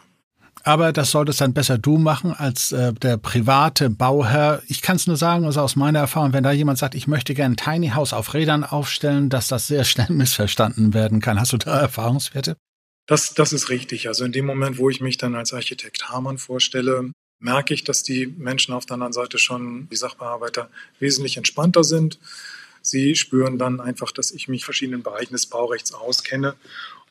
Aber 0.62 0.92
das 0.92 1.10
solltest 1.10 1.40
dann 1.40 1.54
besser 1.54 1.78
du 1.78 1.96
machen 1.96 2.32
als 2.32 2.72
äh, 2.72 2.92
der 2.92 3.16
private 3.16 3.88
Bauherr. 3.88 4.62
Ich 4.68 4.82
kann 4.82 4.96
es 4.96 5.06
nur 5.06 5.16
sagen, 5.16 5.44
also 5.44 5.60
aus 5.60 5.76
meiner 5.76 6.00
Erfahrung, 6.00 6.32
wenn 6.32 6.44
da 6.44 6.52
jemand 6.52 6.78
sagt, 6.78 6.94
ich 6.94 7.06
möchte 7.06 7.34
gerne 7.34 7.54
ein 7.54 7.56
Tiny 7.56 7.90
House 7.90 8.12
auf 8.12 8.34
Rädern 8.34 8.64
aufstellen, 8.64 9.30
dass 9.30 9.48
das 9.48 9.66
sehr 9.66 9.84
schnell 9.84 10.08
missverstanden 10.10 10.92
werden 10.92 11.20
kann. 11.20 11.40
Hast 11.40 11.52
du 11.52 11.56
da 11.56 11.80
Erfahrungswerte? 11.80 12.56
Das, 13.06 13.34
das 13.34 13.52
ist 13.52 13.70
richtig. 13.70 14.08
Also 14.08 14.24
in 14.24 14.32
dem 14.32 14.46
Moment, 14.46 14.78
wo 14.78 14.90
ich 14.90 15.00
mich 15.00 15.16
dann 15.16 15.34
als 15.34 15.52
Architekt 15.52 16.10
Hamann 16.10 16.38
vorstelle, 16.38 17.10
merke 17.40 17.74
ich, 17.74 17.84
dass 17.84 18.02
die 18.02 18.26
Menschen 18.26 18.74
auf 18.74 18.86
der 18.86 18.94
anderen 18.94 19.12
Seite 19.12 19.38
schon, 19.38 19.88
die 19.90 19.96
Sachbearbeiter, 19.96 20.70
wesentlich 20.98 21.36
entspannter 21.36 21.82
sind. 21.82 22.18
Sie 22.82 23.16
spüren 23.16 23.58
dann 23.58 23.80
einfach, 23.80 24.12
dass 24.12 24.30
ich 24.30 24.48
mich 24.48 24.64
verschiedenen 24.64 25.02
Bereichen 25.02 25.32
des 25.32 25.46
Baurechts 25.46 25.92
auskenne 25.92 26.54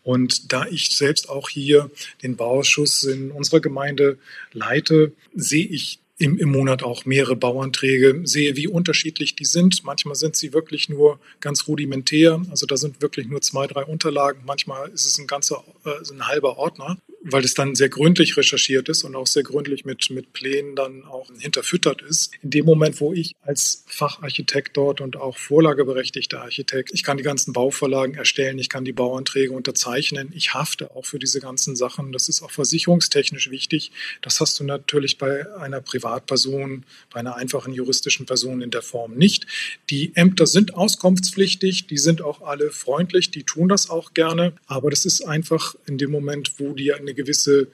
und 0.10 0.52
da 0.52 0.66
ich 0.66 0.90
selbst 0.98 1.30
auch 1.30 1.50
hier 1.50 1.92
den 2.24 2.36
Bauausschuss 2.36 3.04
in 3.04 3.30
unserer 3.30 3.60
Gemeinde 3.60 4.18
leite, 4.54 5.14
sehe 5.36 5.68
ich 5.68 6.00
im, 6.18 6.36
im 6.40 6.50
Monat 6.50 6.82
auch 6.82 7.06
mehrere 7.06 7.36
Bauanträge, 7.36 8.22
sehe, 8.24 8.56
wie 8.56 8.68
unterschiedlich 8.68 9.36
die 9.36 9.46
sind. 9.46 9.84
Manchmal 9.84 10.16
sind 10.16 10.36
sie 10.36 10.52
wirklich 10.52 10.90
nur 10.90 11.20
ganz 11.42 11.68
rudimentär, 11.68 12.42
also 12.50 12.66
da 12.66 12.76
sind 12.76 13.04
wirklich 13.04 13.28
nur 13.28 13.44
zwei, 13.44 13.68
drei 13.68 13.86
Unterlagen. 13.86 14.42
Manchmal 14.48 14.90
ist 14.90 15.06
es 15.06 15.20
ein 15.20 15.28
ganzer, 15.28 15.64
äh, 15.86 15.92
ein 16.12 16.26
halber 16.26 16.58
Ordner 16.58 16.98
weil 17.24 17.44
es 17.44 17.54
dann 17.54 17.76
sehr 17.76 17.90
gründlich 17.90 18.38
recherchiert 18.38 18.90
ist 18.90 19.04
und 19.04 19.16
auch 19.16 19.28
sehr 19.28 19.44
gründlich 19.44 19.86
mit, 19.86 20.10
mit 20.10 20.34
Plänen 20.34 20.76
dann 20.76 21.04
auch 21.04 21.30
hinterfüttert 21.38 22.02
ist. 22.02 22.32
In 22.42 22.50
dem 22.50 22.66
Moment, 22.66 23.00
wo 23.02 23.14
ich 23.14 23.36
als 23.42 23.84
Facharchitekt 23.88 24.78
dort 24.78 25.02
und 25.02 25.18
auch 25.18 25.38
vorlageberechtigter 25.38 26.42
Architekt, 26.42 26.92
ich 26.94 27.04
kann 27.04 27.18
die 27.18 27.24
ganzen 27.24 27.54
Bauvorlagen 27.54 28.16
erstellen, 28.16 28.60
ich 28.60 28.70
kann 28.70 28.86
die 28.86 28.94
Bauanträge 28.94 29.52
unterzeichnen, 29.54 30.32
ich 30.34 30.54
hafte 30.54 30.92
auch 30.96 31.06
für 31.06 31.20
diese 31.20 31.40
ganzen 31.40 31.76
Sachen. 31.76 32.12
Das 32.12 32.30
ist 32.30 32.42
auch 32.42 32.52
versicherungstechnisch 32.52 33.52
wichtig. 33.52 33.92
Das 34.22 34.40
hast 34.40 34.60
du 34.60 34.64
natürlich 34.64 35.18
bei 35.18 35.46
einer 35.58 35.82
Privatperson, 35.82 36.86
bei 37.12 37.20
einer 37.20 37.36
einfachen 37.36 37.74
juristischen 37.74 38.26
Person 38.26 38.62
in 38.62 38.72
der 38.72 38.82
Form 38.82 39.16
nicht. 39.16 39.46
Die 39.90 40.16
Ämter 40.16 40.48
sind 40.48 40.76
auskunftspflichtig, 40.76 41.88
die 41.88 41.98
sind 41.98 42.22
auch 42.22 42.42
alle 42.42 42.72
freundlich, 42.72 43.32
die 43.32 43.44
tun 43.44 43.70
das 43.70 43.90
auch 43.90 44.14
gerne, 44.14 44.54
aber 44.68 44.90
das 44.90 45.06
ist 45.06 45.22
einfach 45.22 45.76
in 45.86 45.98
dem 45.98 46.12
Moment, 46.12 46.54
wo 46.58 46.74
dir 46.74 46.98
eine 46.98 47.09
gewisse 47.14 47.68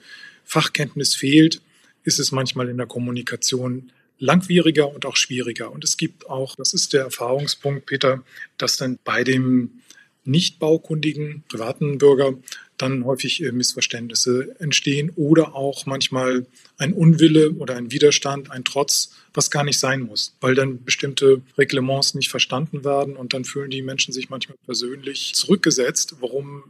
Fachkenntnis 0.44 1.14
fehlt, 1.14 1.60
ist 2.04 2.18
es 2.18 2.32
manchmal 2.32 2.68
in 2.68 2.76
der 2.76 2.86
Kommunikation 2.86 3.90
langwieriger 4.18 4.92
und 4.92 5.04
auch 5.04 5.16
schwieriger. 5.16 5.70
Und 5.72 5.84
es 5.84 5.96
gibt 5.96 6.28
auch, 6.28 6.54
das 6.56 6.72
ist 6.72 6.92
der 6.92 7.02
Erfahrungspunkt, 7.02 7.86
Peter, 7.86 8.22
dass 8.56 8.76
dann 8.76 8.98
bei 9.04 9.24
dem 9.24 9.82
nicht 10.24 10.58
baukundigen 10.58 11.44
privaten 11.48 11.98
Bürger 11.98 12.34
dann 12.78 13.04
häufig 13.04 13.42
äh, 13.42 13.52
Missverständnisse 13.52 14.56
entstehen 14.58 15.10
oder 15.16 15.54
auch 15.54 15.86
manchmal 15.86 16.46
ein 16.78 16.92
Unwille 16.92 17.52
oder 17.52 17.76
ein 17.76 17.90
Widerstand, 17.90 18.50
ein 18.50 18.64
Trotz, 18.64 19.12
was 19.32 19.50
gar 19.50 19.64
nicht 19.64 19.78
sein 19.78 20.00
muss, 20.00 20.36
weil 20.40 20.54
dann 20.54 20.84
bestimmte 20.84 21.42
Reglements 21.56 22.14
nicht 22.14 22.28
verstanden 22.28 22.84
werden 22.84 23.16
und 23.16 23.34
dann 23.34 23.44
fühlen 23.44 23.70
die 23.70 23.82
Menschen 23.82 24.12
sich 24.12 24.28
manchmal 24.28 24.58
persönlich 24.66 25.34
zurückgesetzt, 25.34 26.16
warum 26.20 26.64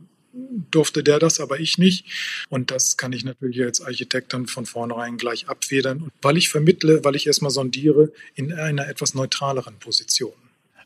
durfte 0.71 1.03
der 1.03 1.19
das, 1.19 1.41
aber 1.41 1.61
ich 1.61 1.79
nicht. 1.79 2.07
Und 2.49 2.71
das 2.71 2.97
kann 2.97 3.13
ich 3.13 3.25
natürlich 3.25 3.63
als 3.63 3.81
Architekt 3.81 4.33
dann 4.33 4.47
von 4.47 4.67
vornherein 4.67 5.17
gleich 5.17 5.49
abfedern, 5.49 6.03
und 6.03 6.13
weil 6.23 6.37
ich 6.37 6.49
vermittle, 6.49 7.05
weil 7.05 7.17
ich 7.17 7.27
erstmal 7.27 7.51
sondiere 7.51 8.13
in 8.35 8.53
einer 8.53 8.89
etwas 8.89 9.15
neutraleren 9.15 9.79
Position. 9.79 10.35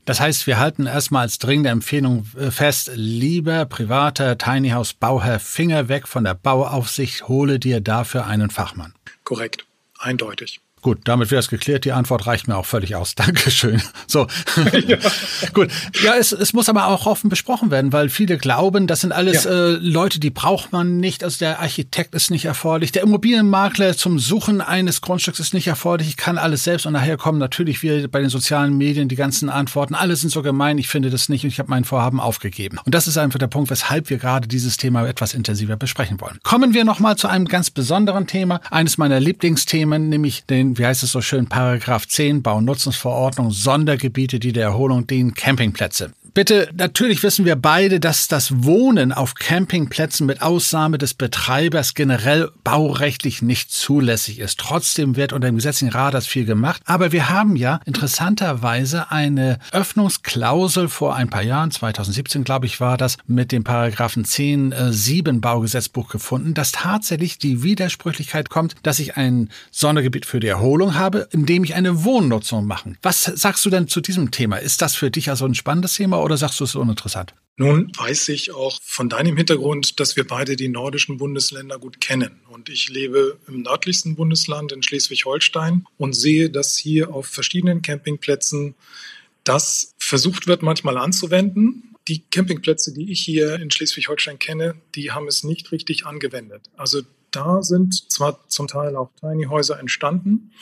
Das 0.06 0.18
heißt, 0.18 0.46
wir 0.46 0.58
halten 0.58 0.86
erstmal 0.86 1.22
als 1.22 1.38
dringende 1.38 1.70
Empfehlung 1.70 2.26
äh, 2.36 2.50
fest, 2.50 2.90
lieber 2.94 3.66
privater 3.66 4.38
Tiny 4.38 4.70
House 4.70 4.94
Bauherr, 4.94 5.38
Finger 5.38 5.88
weg 5.88 6.08
von 6.08 6.24
der 6.24 6.34
Bauaufsicht, 6.34 7.28
hole 7.28 7.58
dir 7.58 7.80
dafür 7.80 8.26
einen 8.26 8.50
Fachmann. 8.50 8.94
Korrekt, 9.24 9.66
eindeutig. 9.98 10.60
Gut, 10.82 11.00
damit 11.04 11.30
wäre 11.30 11.40
es 11.40 11.48
geklärt. 11.48 11.84
Die 11.84 11.92
Antwort 11.92 12.26
reicht 12.26 12.48
mir 12.48 12.56
auch 12.56 12.64
völlig 12.64 12.96
aus. 12.96 13.14
Dankeschön. 13.20 13.82
So. 14.06 14.26
Ja. 14.86 14.96
Gut. 15.52 15.68
Ja, 16.02 16.14
es, 16.14 16.32
es 16.32 16.52
muss 16.52 16.68
aber 16.68 16.86
auch 16.86 17.06
offen 17.06 17.28
besprochen 17.28 17.70
werden, 17.70 17.92
weil 17.92 18.08
viele 18.08 18.38
glauben, 18.38 18.86
das 18.86 19.02
sind 19.02 19.12
alles 19.12 19.44
ja. 19.44 19.50
äh, 19.50 19.70
Leute, 19.72 20.20
die 20.20 20.30
braucht 20.30 20.72
man 20.72 20.96
nicht. 20.96 21.22
Also 21.22 21.38
der 21.40 21.60
Architekt 21.60 22.14
ist 22.14 22.30
nicht 22.30 22.46
erforderlich. 22.46 22.92
Der 22.92 23.02
Immobilienmakler 23.02 23.94
zum 23.96 24.18
Suchen 24.18 24.60
eines 24.60 25.02
Grundstücks 25.02 25.38
ist 25.38 25.52
nicht 25.52 25.66
erforderlich. 25.66 26.08
Ich 26.08 26.16
kann 26.16 26.38
alles 26.38 26.64
selbst 26.64 26.86
und 26.86 26.94
nachher 26.94 27.18
kommen 27.18 27.38
natürlich 27.38 27.82
wieder 27.82 28.08
bei 28.08 28.20
den 28.20 28.30
sozialen 28.30 28.76
Medien 28.78 29.08
die 29.08 29.16
ganzen 29.16 29.50
Antworten. 29.50 29.94
Alle 29.94 30.16
sind 30.16 30.30
so 30.30 30.42
gemein. 30.42 30.78
Ich 30.78 30.88
finde 30.88 31.10
das 31.10 31.28
nicht 31.28 31.44
und 31.44 31.50
ich 31.50 31.58
habe 31.58 31.68
mein 31.68 31.84
Vorhaben 31.84 32.20
aufgegeben. 32.20 32.78
Und 32.84 32.94
das 32.94 33.06
ist 33.06 33.18
einfach 33.18 33.38
der 33.38 33.48
Punkt, 33.48 33.70
weshalb 33.70 34.08
wir 34.08 34.16
gerade 34.16 34.48
dieses 34.48 34.78
Thema 34.78 35.06
etwas 35.06 35.34
intensiver 35.34 35.76
besprechen 35.76 36.20
wollen. 36.20 36.38
Kommen 36.42 36.72
wir 36.72 36.84
nochmal 36.84 37.16
zu 37.16 37.28
einem 37.28 37.46
ganz 37.46 37.70
besonderen 37.70 38.26
Thema. 38.26 38.60
Eines 38.70 38.96
meiner 38.96 39.20
Lieblingsthemen, 39.20 40.08
nämlich 40.08 40.44
den 40.46 40.69
wie 40.78 40.86
heißt 40.86 41.02
es 41.02 41.12
so 41.12 41.20
schön, 41.20 41.46
Paragraph 41.46 42.06
10 42.06 42.42
Baunutzungsverordnung, 42.42 43.50
Sondergebiete, 43.50 44.38
die 44.38 44.52
der 44.52 44.64
Erholung 44.64 45.06
dienen, 45.06 45.34
Campingplätze. 45.34 46.12
Bitte, 46.32 46.70
natürlich 46.74 47.22
wissen 47.22 47.44
wir 47.44 47.56
beide, 47.56 47.98
dass 47.98 48.28
das 48.28 48.64
Wohnen 48.64 49.12
auf 49.12 49.34
Campingplätzen 49.34 50.26
mit 50.26 50.42
Ausnahme 50.42 50.98
des 50.98 51.14
Betreibers 51.14 51.94
generell 51.94 52.50
baurechtlich 52.62 53.42
nicht 53.42 53.72
zulässig 53.72 54.38
ist. 54.38 54.58
Trotzdem 54.60 55.16
wird 55.16 55.32
unter 55.32 55.48
dem 55.48 55.56
gesetzlichen 55.56 55.92
Rat 55.92 56.10
viel 56.24 56.44
gemacht. 56.44 56.82
Aber 56.86 57.12
wir 57.12 57.30
haben 57.30 57.56
ja 57.56 57.80
interessanterweise 57.84 59.10
eine 59.10 59.58
Öffnungsklausel 59.72 60.88
vor 60.88 61.14
ein 61.14 61.30
paar 61.30 61.42
Jahren, 61.42 61.70
2017 61.70 62.44
glaube 62.44 62.66
ich 62.66 62.80
war 62.80 62.96
das, 62.96 63.16
mit 63.26 63.52
dem 63.52 63.64
Paragraphen 63.64 64.24
10 64.24 64.72
äh, 64.72 64.92
7 64.92 65.40
Baugesetzbuch 65.40 66.08
gefunden, 66.08 66.54
dass 66.54 66.72
tatsächlich 66.72 67.38
die 67.38 67.62
Widersprüchlichkeit 67.62 68.50
kommt, 68.50 68.74
dass 68.82 68.98
ich 68.98 69.16
ein 69.16 69.50
Sondergebiet 69.70 70.26
für 70.26 70.40
die 70.40 70.48
Erholung 70.48 70.94
habe, 70.94 71.28
in 71.32 71.46
dem 71.46 71.64
ich 71.64 71.74
eine 71.74 72.04
Wohnnutzung 72.04 72.66
mache. 72.66 72.92
Was 73.02 73.24
sagst 73.24 73.64
du 73.64 73.70
denn 73.70 73.88
zu 73.88 74.00
diesem 74.00 74.30
Thema? 74.30 74.56
Ist 74.56 74.82
das 74.82 74.94
für 74.94 75.10
dich 75.10 75.30
also 75.30 75.46
ein 75.46 75.54
spannendes 75.54 75.94
Thema 75.94 76.19
oder 76.22 76.36
sagst 76.36 76.60
du, 76.60 76.64
es 76.64 76.70
ist 76.70 76.76
uninteressant? 76.76 77.34
Nun 77.56 77.92
weiß 77.94 78.30
ich 78.30 78.52
auch 78.52 78.78
von 78.82 79.10
deinem 79.10 79.36
Hintergrund, 79.36 80.00
dass 80.00 80.16
wir 80.16 80.26
beide 80.26 80.56
die 80.56 80.68
nordischen 80.68 81.18
Bundesländer 81.18 81.78
gut 81.78 82.00
kennen. 82.00 82.40
Und 82.48 82.70
ich 82.70 82.88
lebe 82.88 83.38
im 83.46 83.62
nördlichsten 83.62 84.16
Bundesland 84.16 84.72
in 84.72 84.82
Schleswig-Holstein 84.82 85.84
und 85.98 86.14
sehe, 86.14 86.48
dass 86.48 86.76
hier 86.76 87.12
auf 87.12 87.26
verschiedenen 87.26 87.82
Campingplätzen 87.82 88.74
das 89.44 89.94
versucht 89.98 90.46
wird, 90.46 90.62
manchmal 90.62 90.96
anzuwenden. 90.96 91.94
Die 92.08 92.22
Campingplätze, 92.30 92.94
die 92.94 93.12
ich 93.12 93.20
hier 93.20 93.56
in 93.56 93.70
Schleswig-Holstein 93.70 94.38
kenne, 94.38 94.76
die 94.94 95.12
haben 95.12 95.28
es 95.28 95.44
nicht 95.44 95.70
richtig 95.70 96.06
angewendet. 96.06 96.62
Also 96.78 97.02
da 97.30 97.62
sind 97.62 98.10
zwar 98.10 98.48
zum 98.48 98.68
Teil 98.68 98.96
auch 98.96 99.10
Tiny 99.20 99.44
Häuser 99.44 99.78
entstanden, 99.78 100.52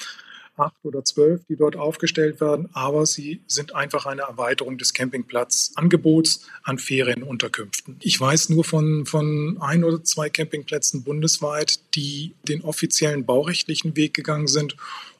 acht 0.59 0.77
oder 0.83 1.05
zwölf, 1.05 1.44
die 1.49 1.57
dort 1.57 1.77
aufgestellt 1.77 2.40
werden, 2.40 2.68
aber 2.73 3.07
sie 3.07 3.40
sind 3.47 3.75
einfach 3.75 4.07
eine 4.07 4.23
Erweiterung 4.23 4.79
des 4.79 4.94
Campingplatzangebots 4.94 6.47
an 6.62 6.79
Ferienunterkünften. 6.79 7.97
Ich 8.01 8.21
weiß 8.21 8.51
nur 8.51 8.64
von, 8.64 9.07
von 9.07 9.59
ein 9.61 9.85
oder 9.85 10.03
zwei 10.05 10.31
Campingplätzen 10.31 11.03
bundesweit, 11.05 11.81
die 11.94 12.35
den 12.49 12.62
offiziellen 12.62 13.25
baurechtlichen 13.25 13.97
Weg 13.97 14.14
gegangen 14.14 14.49
sind 14.49 14.77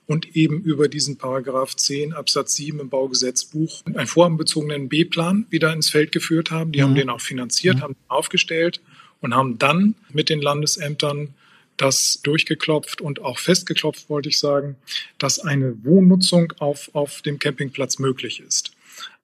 und 0.09 0.35
eben 0.35 0.63
über 0.63 0.89
diesen 0.89 1.19
Paragraph 1.19 1.77
10 1.77 2.15
Absatz 2.15 2.57
7 2.57 2.81
im 2.81 2.89
Baugesetzbuch 2.89 3.83
einen 3.85 4.07
vorhabenbezogenen 4.07 4.89
B-Plan 4.89 5.47
wieder 5.51 5.73
ins 5.73 5.91
Feld 5.91 6.13
geführt 6.13 6.51
haben. 6.51 6.73
Die 6.73 6.81
mhm. 6.81 6.85
haben 6.85 6.95
den 6.95 7.11
auch 7.11 7.21
finanziert, 7.21 7.77
mhm. 7.77 7.83
haben 7.83 7.97
aufgestellt 8.09 8.81
und 9.21 9.35
haben 9.35 9.59
dann 9.59 9.95
mit 10.13 10.31
den 10.31 10.41
Landesämtern 10.41 11.35
das 11.79 12.21
durchgeklopft 12.23 13.01
und 13.01 13.21
auch 13.21 13.39
festgeklopft, 13.39 14.11
wollte 14.11 14.29
ich 14.29 14.39
sagen, 14.39 14.77
dass 15.19 15.39
eine 15.39 15.85
Wohnnutzung 15.85 16.53
auf, 16.59 16.91
auf 16.93 17.23
dem 17.23 17.39
Campingplatz 17.39 17.99
möglich 17.99 18.41
ist. 18.41 18.73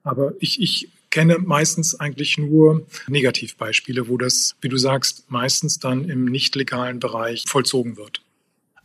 Aber 0.03 0.33
ich, 0.41 0.61
ich 0.61 0.89
kenne 1.11 1.39
meistens 1.39 1.99
eigentlich 1.99 2.39
nur 2.39 2.87
Negativbeispiele, 3.07 4.09
wo 4.09 4.19
das, 4.19 4.57
wie 4.61 4.69
du 4.69 4.77
sagst, 4.77 5.31
meistens 5.31 5.79
dann 5.79 6.09
im 6.09 6.25
nicht 6.25 6.57
legalen 6.57 6.99
Bereich 6.99 7.45
vollzogen 7.47 7.97
wird. 7.97 8.21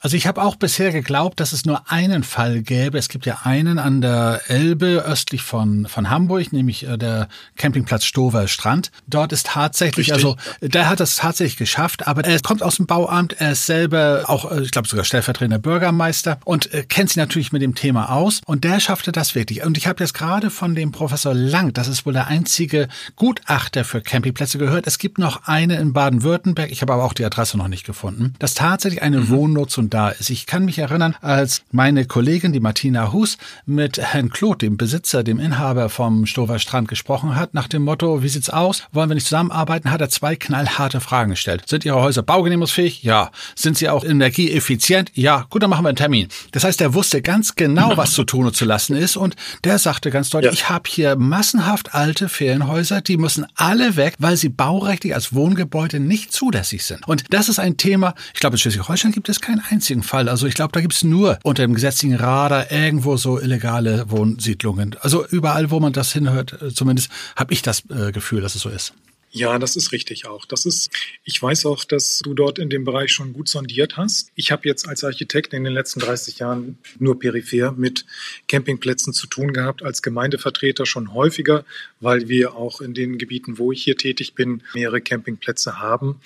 Also 0.01 0.15
ich 0.15 0.27
habe 0.27 0.41
auch 0.41 0.55
bisher 0.55 0.91
geglaubt, 0.91 1.39
dass 1.39 1.51
es 1.51 1.65
nur 1.65 1.91
einen 1.91 2.23
Fall 2.23 2.61
gäbe. 2.61 2.97
Es 2.97 3.09
gibt 3.09 3.25
ja 3.25 3.39
einen 3.43 3.79
an 3.79 3.99
der 3.99 4.41
Elbe 4.47 5.03
östlich 5.05 5.41
von, 5.41 5.87
von 5.87 6.09
Hamburg, 6.09 6.53
nämlich 6.53 6.87
äh, 6.87 6.97
der 6.97 7.27
Campingplatz 7.57 8.05
Stover 8.05 8.47
Strand. 8.47 8.91
Dort 9.07 9.33
ist 9.33 9.47
tatsächlich, 9.47 10.11
Richtig. 10.11 10.25
also 10.25 10.37
der 10.61 10.87
hat 10.87 11.01
das 11.01 11.17
tatsächlich 11.17 11.57
geschafft, 11.57 12.07
aber 12.07 12.23
er 12.23 12.39
kommt 12.39 12.63
aus 12.63 12.77
dem 12.77 12.85
Bauamt, 12.85 13.33
er 13.39 13.51
ist 13.51 13.65
selber 13.65 14.23
auch, 14.27 14.49
äh, 14.51 14.61
ich 14.61 14.71
glaube 14.71 14.87
sogar 14.87 15.03
stellvertretender 15.03 15.59
Bürgermeister 15.59 16.39
und 16.45 16.73
äh, 16.73 16.83
kennt 16.83 17.09
sich 17.09 17.17
natürlich 17.17 17.51
mit 17.51 17.61
dem 17.61 17.75
Thema 17.75 18.09
aus 18.11 18.41
und 18.45 18.63
der 18.63 18.79
schaffte 18.79 19.11
das 19.11 19.35
wirklich. 19.35 19.65
Und 19.65 19.77
ich 19.77 19.87
habe 19.87 20.01
jetzt 20.01 20.13
gerade 20.13 20.49
von 20.49 20.75
dem 20.75 20.93
Professor 20.93 21.33
Lang, 21.33 21.73
das 21.73 21.89
ist 21.89 22.05
wohl 22.05 22.13
der 22.13 22.27
einzige 22.27 22.87
Gutachter 23.17 23.83
für 23.83 24.01
Campingplätze 24.01 24.57
gehört. 24.57 24.87
Es 24.87 24.97
gibt 24.97 25.17
noch 25.17 25.43
eine 25.43 25.77
in 25.77 25.91
Baden-Württemberg, 25.91 26.71
ich 26.71 26.81
habe 26.81 26.93
aber 26.93 27.03
auch 27.03 27.13
die 27.13 27.25
Adresse 27.25 27.57
noch 27.57 27.67
nicht 27.67 27.85
gefunden, 27.85 28.33
dass 28.39 28.53
tatsächlich 28.53 29.01
eine 29.01 29.19
mhm. 29.19 29.29
Wohnnutzung 29.29 29.88
da 29.89 30.09
ist. 30.09 30.29
Ich 30.29 30.45
kann 30.45 30.65
mich 30.65 30.79
erinnern, 30.79 31.15
als 31.21 31.63
meine 31.71 32.05
Kollegin, 32.05 32.53
die 32.53 32.59
Martina 32.59 33.11
Hus, 33.11 33.37
mit 33.65 33.97
Herrn 33.97 34.29
Claude, 34.29 34.59
dem 34.59 34.77
Besitzer, 34.77 35.23
dem 35.23 35.39
Inhaber 35.39 35.89
vom 35.89 36.25
Stover 36.25 36.59
Strand 36.59 36.87
gesprochen 36.87 37.35
hat, 37.35 37.53
nach 37.53 37.67
dem 37.67 37.83
Motto, 37.83 38.23
wie 38.23 38.29
sieht's 38.29 38.49
aus? 38.49 38.83
Wollen 38.91 39.09
wir 39.09 39.15
nicht 39.15 39.27
zusammenarbeiten? 39.27 39.91
Hat 39.91 40.01
er 40.01 40.09
zwei 40.09 40.35
knallharte 40.35 41.01
Fragen 41.01 41.31
gestellt. 41.31 41.63
Sind 41.67 41.85
Ihre 41.85 42.01
Häuser 42.01 42.23
baugenehmigungsfähig? 42.23 43.03
Ja. 43.03 43.31
Sind 43.55 43.77
sie 43.77 43.89
auch 43.89 44.03
energieeffizient? 44.03 45.11
Ja. 45.15 45.45
Gut, 45.49 45.63
dann 45.63 45.69
machen 45.69 45.83
wir 45.83 45.89
einen 45.89 45.95
Termin. 45.95 46.27
Das 46.51 46.63
heißt, 46.63 46.81
er 46.81 46.93
wusste 46.93 47.21
ganz 47.21 47.55
genau, 47.55 47.97
was 47.97 48.11
zu 48.11 48.23
tun 48.23 48.45
und 48.45 48.55
zu 48.55 48.65
lassen 48.65 48.95
ist 48.95 49.17
und 49.17 49.35
der 49.63 49.79
sagte 49.79 50.11
ganz 50.11 50.29
deutlich, 50.29 50.51
ja. 50.51 50.53
ich 50.53 50.69
habe 50.69 50.89
hier 50.89 51.15
massenhaft 51.15 51.93
alte 51.93 52.29
Ferienhäuser, 52.29 53.01
die 53.01 53.17
müssen 53.17 53.45
alle 53.55 53.95
weg, 53.95 54.15
weil 54.19 54.37
sie 54.37 54.49
baurechtlich 54.49 55.13
als 55.13 55.33
Wohngebäude 55.33 55.99
nicht 55.99 56.31
zulässig 56.31 56.83
sind. 56.85 57.07
Und 57.07 57.25
das 57.29 57.49
ist 57.49 57.59
ein 57.59 57.77
Thema, 57.77 58.13
ich 58.33 58.39
glaube, 58.39 58.55
in 58.55 58.59
Schleswig-Holstein 58.59 59.11
gibt 59.11 59.29
es 59.29 59.41
kein 59.41 59.59
einzigen 59.79 60.03
Fall. 60.03 60.27
Also 60.27 60.45
ich 60.45 60.55
glaube, 60.55 60.73
da 60.73 60.81
gibt 60.81 60.93
es 60.93 61.03
nur 61.05 61.39
unter 61.43 61.63
dem 61.63 61.73
gesetzlichen 61.73 62.15
Radar 62.15 62.69
irgendwo 62.69 63.15
so 63.15 63.39
illegale 63.39 64.11
Wohnsiedlungen. 64.11 64.97
Also 64.99 65.25
überall, 65.25 65.71
wo 65.71 65.79
man 65.79 65.93
das 65.93 66.11
hinhört, 66.11 66.61
äh, 66.61 66.73
zumindest 66.73 67.09
habe 67.37 67.53
ich 67.53 67.61
das 67.61 67.83
äh, 67.89 68.11
Gefühl, 68.11 68.41
dass 68.41 68.55
es 68.55 68.61
so 68.61 68.69
ist. 68.69 68.93
Ja, 69.31 69.59
das 69.59 69.75
ist 69.75 69.91
richtig 69.91 70.25
auch. 70.25 70.45
Das 70.45 70.65
ist, 70.65 70.89
ich 71.23 71.41
weiß 71.41 71.67
auch, 71.67 71.85
dass 71.85 72.19
du 72.23 72.33
dort 72.33 72.57
in 72.57 72.69
dem 72.69 72.83
Bereich 72.83 73.11
schon 73.11 73.31
gut 73.31 73.47
sondiert 73.47 73.95
hast. 73.95 74.31
Ich 74.33 74.51
habe 74.51 74.67
jetzt 74.67 74.89
als 74.89 75.03
Architekt 75.03 75.53
in 75.53 75.63
den 75.63 75.71
letzten 75.71 75.99
30 75.99 76.39
Jahren 76.39 76.79
nur 76.97 77.19
peripher 77.19 77.71
mit 77.71 78.05
Campingplätzen 78.47 79.13
zu 79.13 79.27
tun 79.27 79.53
gehabt, 79.53 79.83
als 79.83 80.01
Gemeindevertreter 80.01 80.87
schon 80.87 81.13
häufiger, 81.13 81.63
weil 81.99 82.27
wir 82.27 82.55
auch 82.55 82.81
in 82.81 82.95
den 82.95 83.19
Gebieten, 83.19 83.59
wo 83.59 83.71
ich 83.71 83.83
hier 83.83 83.97
tätig 83.97 84.33
bin, 84.33 84.63
mehrere 84.73 84.99
Campingplätze 84.99 85.79
haben. 85.79 86.19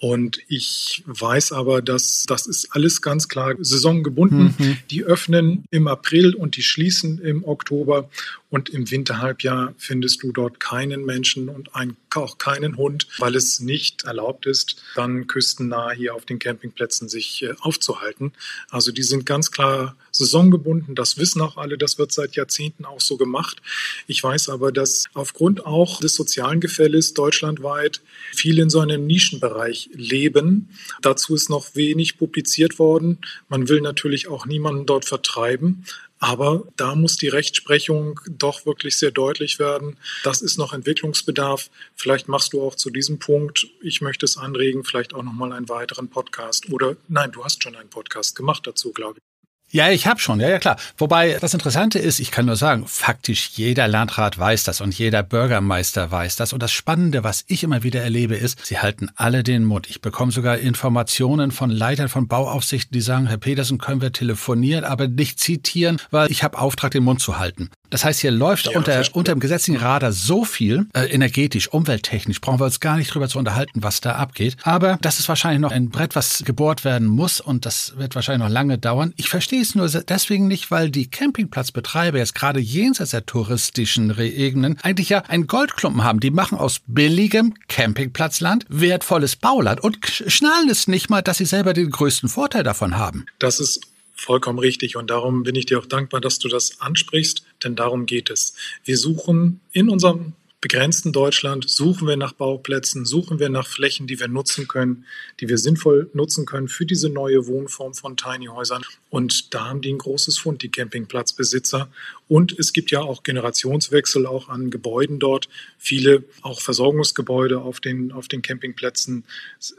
Und 0.00 0.38
ich 0.46 1.02
weiß 1.06 1.52
aber, 1.52 1.82
dass 1.82 2.24
das 2.26 2.46
ist 2.46 2.68
alles 2.70 3.02
ganz 3.02 3.28
klar 3.28 3.54
saisongebunden. 3.58 4.54
Mhm. 4.56 4.78
Die 4.90 5.02
öffnen 5.02 5.64
im 5.70 5.88
April 5.88 6.34
und 6.34 6.56
die 6.56 6.62
schließen 6.62 7.20
im 7.20 7.44
Oktober. 7.44 8.08
Und 8.50 8.70
im 8.70 8.90
Winterhalbjahr 8.90 9.74
findest 9.76 10.22
du 10.22 10.32
dort 10.32 10.58
keinen 10.58 11.04
Menschen 11.04 11.50
und 11.50 11.74
ein, 11.74 11.96
auch 12.14 12.38
keinen 12.38 12.78
Hund, 12.78 13.06
weil 13.18 13.36
es 13.36 13.60
nicht 13.60 14.04
erlaubt 14.04 14.46
ist, 14.46 14.82
dann 14.94 15.26
küstennah 15.26 15.90
hier 15.90 16.14
auf 16.14 16.24
den 16.24 16.38
Campingplätzen 16.38 17.10
sich 17.10 17.42
äh, 17.42 17.54
aufzuhalten. 17.60 18.32
Also 18.70 18.90
die 18.90 19.02
sind 19.02 19.26
ganz 19.26 19.50
klar 19.50 19.96
saisongebunden. 20.12 20.94
Das 20.94 21.18
wissen 21.18 21.42
auch 21.42 21.58
alle. 21.58 21.76
Das 21.76 21.98
wird 21.98 22.10
seit 22.12 22.36
Jahrzehnten 22.36 22.86
auch 22.86 23.00
so 23.00 23.18
gemacht. 23.18 23.60
Ich 24.06 24.22
weiß 24.22 24.48
aber, 24.48 24.72
dass 24.72 25.04
aufgrund 25.12 25.66
auch 25.66 26.00
des 26.00 26.14
sozialen 26.14 26.60
Gefälles 26.60 27.12
deutschlandweit 27.12 28.00
viele 28.32 28.62
in 28.62 28.70
so 28.70 28.80
einem 28.80 29.06
Nischenbereich 29.06 29.90
leben. 29.92 30.70
Dazu 31.02 31.34
ist 31.34 31.50
noch 31.50 31.74
wenig 31.74 32.16
publiziert 32.16 32.78
worden. 32.78 33.18
Man 33.48 33.68
will 33.68 33.82
natürlich 33.82 34.28
auch 34.28 34.46
niemanden 34.46 34.86
dort 34.86 35.04
vertreiben. 35.04 35.84
Aber 36.18 36.64
da 36.76 36.94
muss 36.94 37.16
die 37.16 37.28
Rechtsprechung 37.28 38.20
doch 38.28 38.66
wirklich 38.66 38.96
sehr 38.96 39.10
deutlich 39.10 39.58
werden. 39.58 39.96
Das 40.24 40.42
ist 40.42 40.58
noch 40.58 40.72
Entwicklungsbedarf. 40.72 41.70
Vielleicht 41.94 42.28
machst 42.28 42.52
du 42.52 42.62
auch 42.62 42.74
zu 42.74 42.90
diesem 42.90 43.18
Punkt, 43.18 43.68
ich 43.80 44.00
möchte 44.00 44.24
es 44.26 44.36
anregen, 44.36 44.84
vielleicht 44.84 45.14
auch 45.14 45.22
nochmal 45.22 45.52
einen 45.52 45.68
weiteren 45.68 46.08
Podcast. 46.08 46.70
Oder 46.72 46.96
nein, 47.08 47.30
du 47.32 47.44
hast 47.44 47.62
schon 47.62 47.76
einen 47.76 47.90
Podcast 47.90 48.34
gemacht 48.34 48.66
dazu, 48.66 48.92
glaube 48.92 49.18
ich. 49.18 49.27
Ja, 49.70 49.90
ich 49.90 50.06
habe 50.06 50.18
schon, 50.18 50.40
ja, 50.40 50.48
ja 50.48 50.58
klar. 50.58 50.76
Wobei 50.96 51.36
das 51.38 51.52
Interessante 51.52 51.98
ist, 51.98 52.20
ich 52.20 52.30
kann 52.30 52.46
nur 52.46 52.56
sagen, 52.56 52.84
faktisch 52.86 53.50
jeder 53.54 53.86
Landrat 53.86 54.38
weiß 54.38 54.64
das 54.64 54.80
und 54.80 54.98
jeder 54.98 55.22
Bürgermeister 55.22 56.10
weiß 56.10 56.36
das. 56.36 56.54
Und 56.54 56.62
das 56.62 56.72
Spannende, 56.72 57.22
was 57.22 57.44
ich 57.48 57.64
immer 57.64 57.82
wieder 57.82 58.02
erlebe, 58.02 58.34
ist, 58.34 58.64
sie 58.64 58.78
halten 58.78 59.10
alle 59.16 59.42
den 59.42 59.64
Mund. 59.64 59.86
Ich 59.90 60.00
bekomme 60.00 60.32
sogar 60.32 60.56
Informationen 60.56 61.50
von 61.50 61.68
Leitern 61.68 62.08
von 62.08 62.28
Bauaufsichten, 62.28 62.92
die 62.92 63.02
sagen, 63.02 63.26
Herr 63.26 63.36
Petersen, 63.36 63.76
können 63.76 64.00
wir 64.00 64.12
telefonieren, 64.12 64.84
aber 64.84 65.06
nicht 65.06 65.38
zitieren, 65.38 66.00
weil 66.10 66.30
ich 66.30 66.42
habe 66.42 66.58
Auftrag, 66.58 66.92
den 66.92 67.04
Mund 67.04 67.20
zu 67.20 67.38
halten. 67.38 67.68
Das 67.90 68.04
heißt, 68.04 68.20
hier 68.20 68.30
läuft 68.30 68.66
ja, 68.66 68.76
unter, 68.76 69.02
unter 69.12 69.32
dem 69.34 69.40
gesetzlichen 69.40 69.80
Radar 69.80 70.12
so 70.12 70.44
viel, 70.44 70.86
äh, 70.94 71.06
energetisch, 71.06 71.68
umwelttechnisch, 71.68 72.40
brauchen 72.40 72.60
wir 72.60 72.64
uns 72.64 72.80
gar 72.80 72.96
nicht 72.96 73.12
drüber 73.12 73.28
zu 73.28 73.38
unterhalten, 73.38 73.82
was 73.82 74.00
da 74.00 74.16
abgeht. 74.16 74.56
Aber 74.62 74.98
das 75.00 75.18
ist 75.18 75.28
wahrscheinlich 75.28 75.60
noch 75.60 75.72
ein 75.72 75.90
Brett, 75.90 76.14
was 76.14 76.42
gebohrt 76.44 76.84
werden 76.84 77.08
muss 77.08 77.40
und 77.40 77.66
das 77.66 77.94
wird 77.96 78.14
wahrscheinlich 78.14 78.46
noch 78.46 78.52
lange 78.52 78.78
dauern. 78.78 79.12
Ich 79.16 79.28
verstehe 79.28 79.62
es 79.62 79.74
nur 79.74 79.88
deswegen 79.88 80.48
nicht, 80.48 80.70
weil 80.70 80.90
die 80.90 81.08
Campingplatzbetreiber 81.10 82.18
jetzt 82.18 82.34
gerade 82.34 82.60
jenseits 82.60 83.10
der 83.10 83.26
touristischen 83.26 84.14
Gegenden 84.14 84.78
eigentlich 84.82 85.08
ja 85.08 85.20
einen 85.28 85.46
Goldklumpen 85.46 86.04
haben. 86.04 86.20
Die 86.20 86.30
machen 86.30 86.58
aus 86.58 86.80
billigem 86.86 87.54
Campingplatzland 87.68 88.66
wertvolles 88.68 89.36
Bauland 89.36 89.80
und 89.80 89.98
schnallen 90.04 90.68
es 90.70 90.88
nicht 90.88 91.10
mal, 91.10 91.22
dass 91.22 91.38
sie 91.38 91.44
selber 91.44 91.72
den 91.72 91.90
größten 91.90 92.28
Vorteil 92.28 92.62
davon 92.62 92.96
haben. 92.96 93.26
Das 93.38 93.60
ist 93.60 93.80
vollkommen 94.18 94.58
richtig 94.58 94.96
und 94.96 95.10
darum 95.10 95.44
bin 95.44 95.54
ich 95.54 95.66
dir 95.66 95.78
auch 95.78 95.86
dankbar, 95.86 96.20
dass 96.20 96.38
du 96.38 96.48
das 96.48 96.80
ansprichst, 96.80 97.44
denn 97.62 97.76
darum 97.76 98.04
geht 98.04 98.30
es. 98.30 98.54
Wir 98.84 98.98
suchen 98.98 99.60
in 99.72 99.88
unserem 99.88 100.34
begrenzten 100.60 101.12
Deutschland 101.12 101.68
suchen 101.68 102.08
wir 102.08 102.16
nach 102.16 102.32
Bauplätzen, 102.32 103.04
suchen 103.04 103.38
wir 103.38 103.48
nach 103.48 103.68
Flächen, 103.68 104.08
die 104.08 104.18
wir 104.18 104.26
nutzen 104.26 104.66
können, 104.66 105.04
die 105.40 105.48
wir 105.48 105.56
sinnvoll 105.56 106.10
nutzen 106.14 106.46
können 106.46 106.68
für 106.68 106.84
diese 106.84 107.08
neue 107.08 107.46
Wohnform 107.46 107.94
von 107.94 108.16
Tiny 108.16 108.46
Häusern. 108.46 108.82
Und 109.08 109.54
da 109.54 109.66
haben 109.66 109.82
die 109.82 109.92
ein 109.92 109.98
großes 109.98 110.38
Fund, 110.38 110.62
die 110.62 110.70
Campingplatzbesitzer. 110.70 111.88
Und 112.26 112.58
es 112.58 112.72
gibt 112.72 112.90
ja 112.90 113.00
auch 113.00 113.22
Generationswechsel 113.22 114.26
auch 114.26 114.48
an 114.48 114.70
Gebäuden 114.70 115.20
dort. 115.20 115.48
Viele 115.78 116.24
auch 116.42 116.60
Versorgungsgebäude 116.60 117.60
auf 117.60 117.78
den, 117.78 118.10
auf 118.10 118.26
den 118.26 118.42
Campingplätzen 118.42 119.24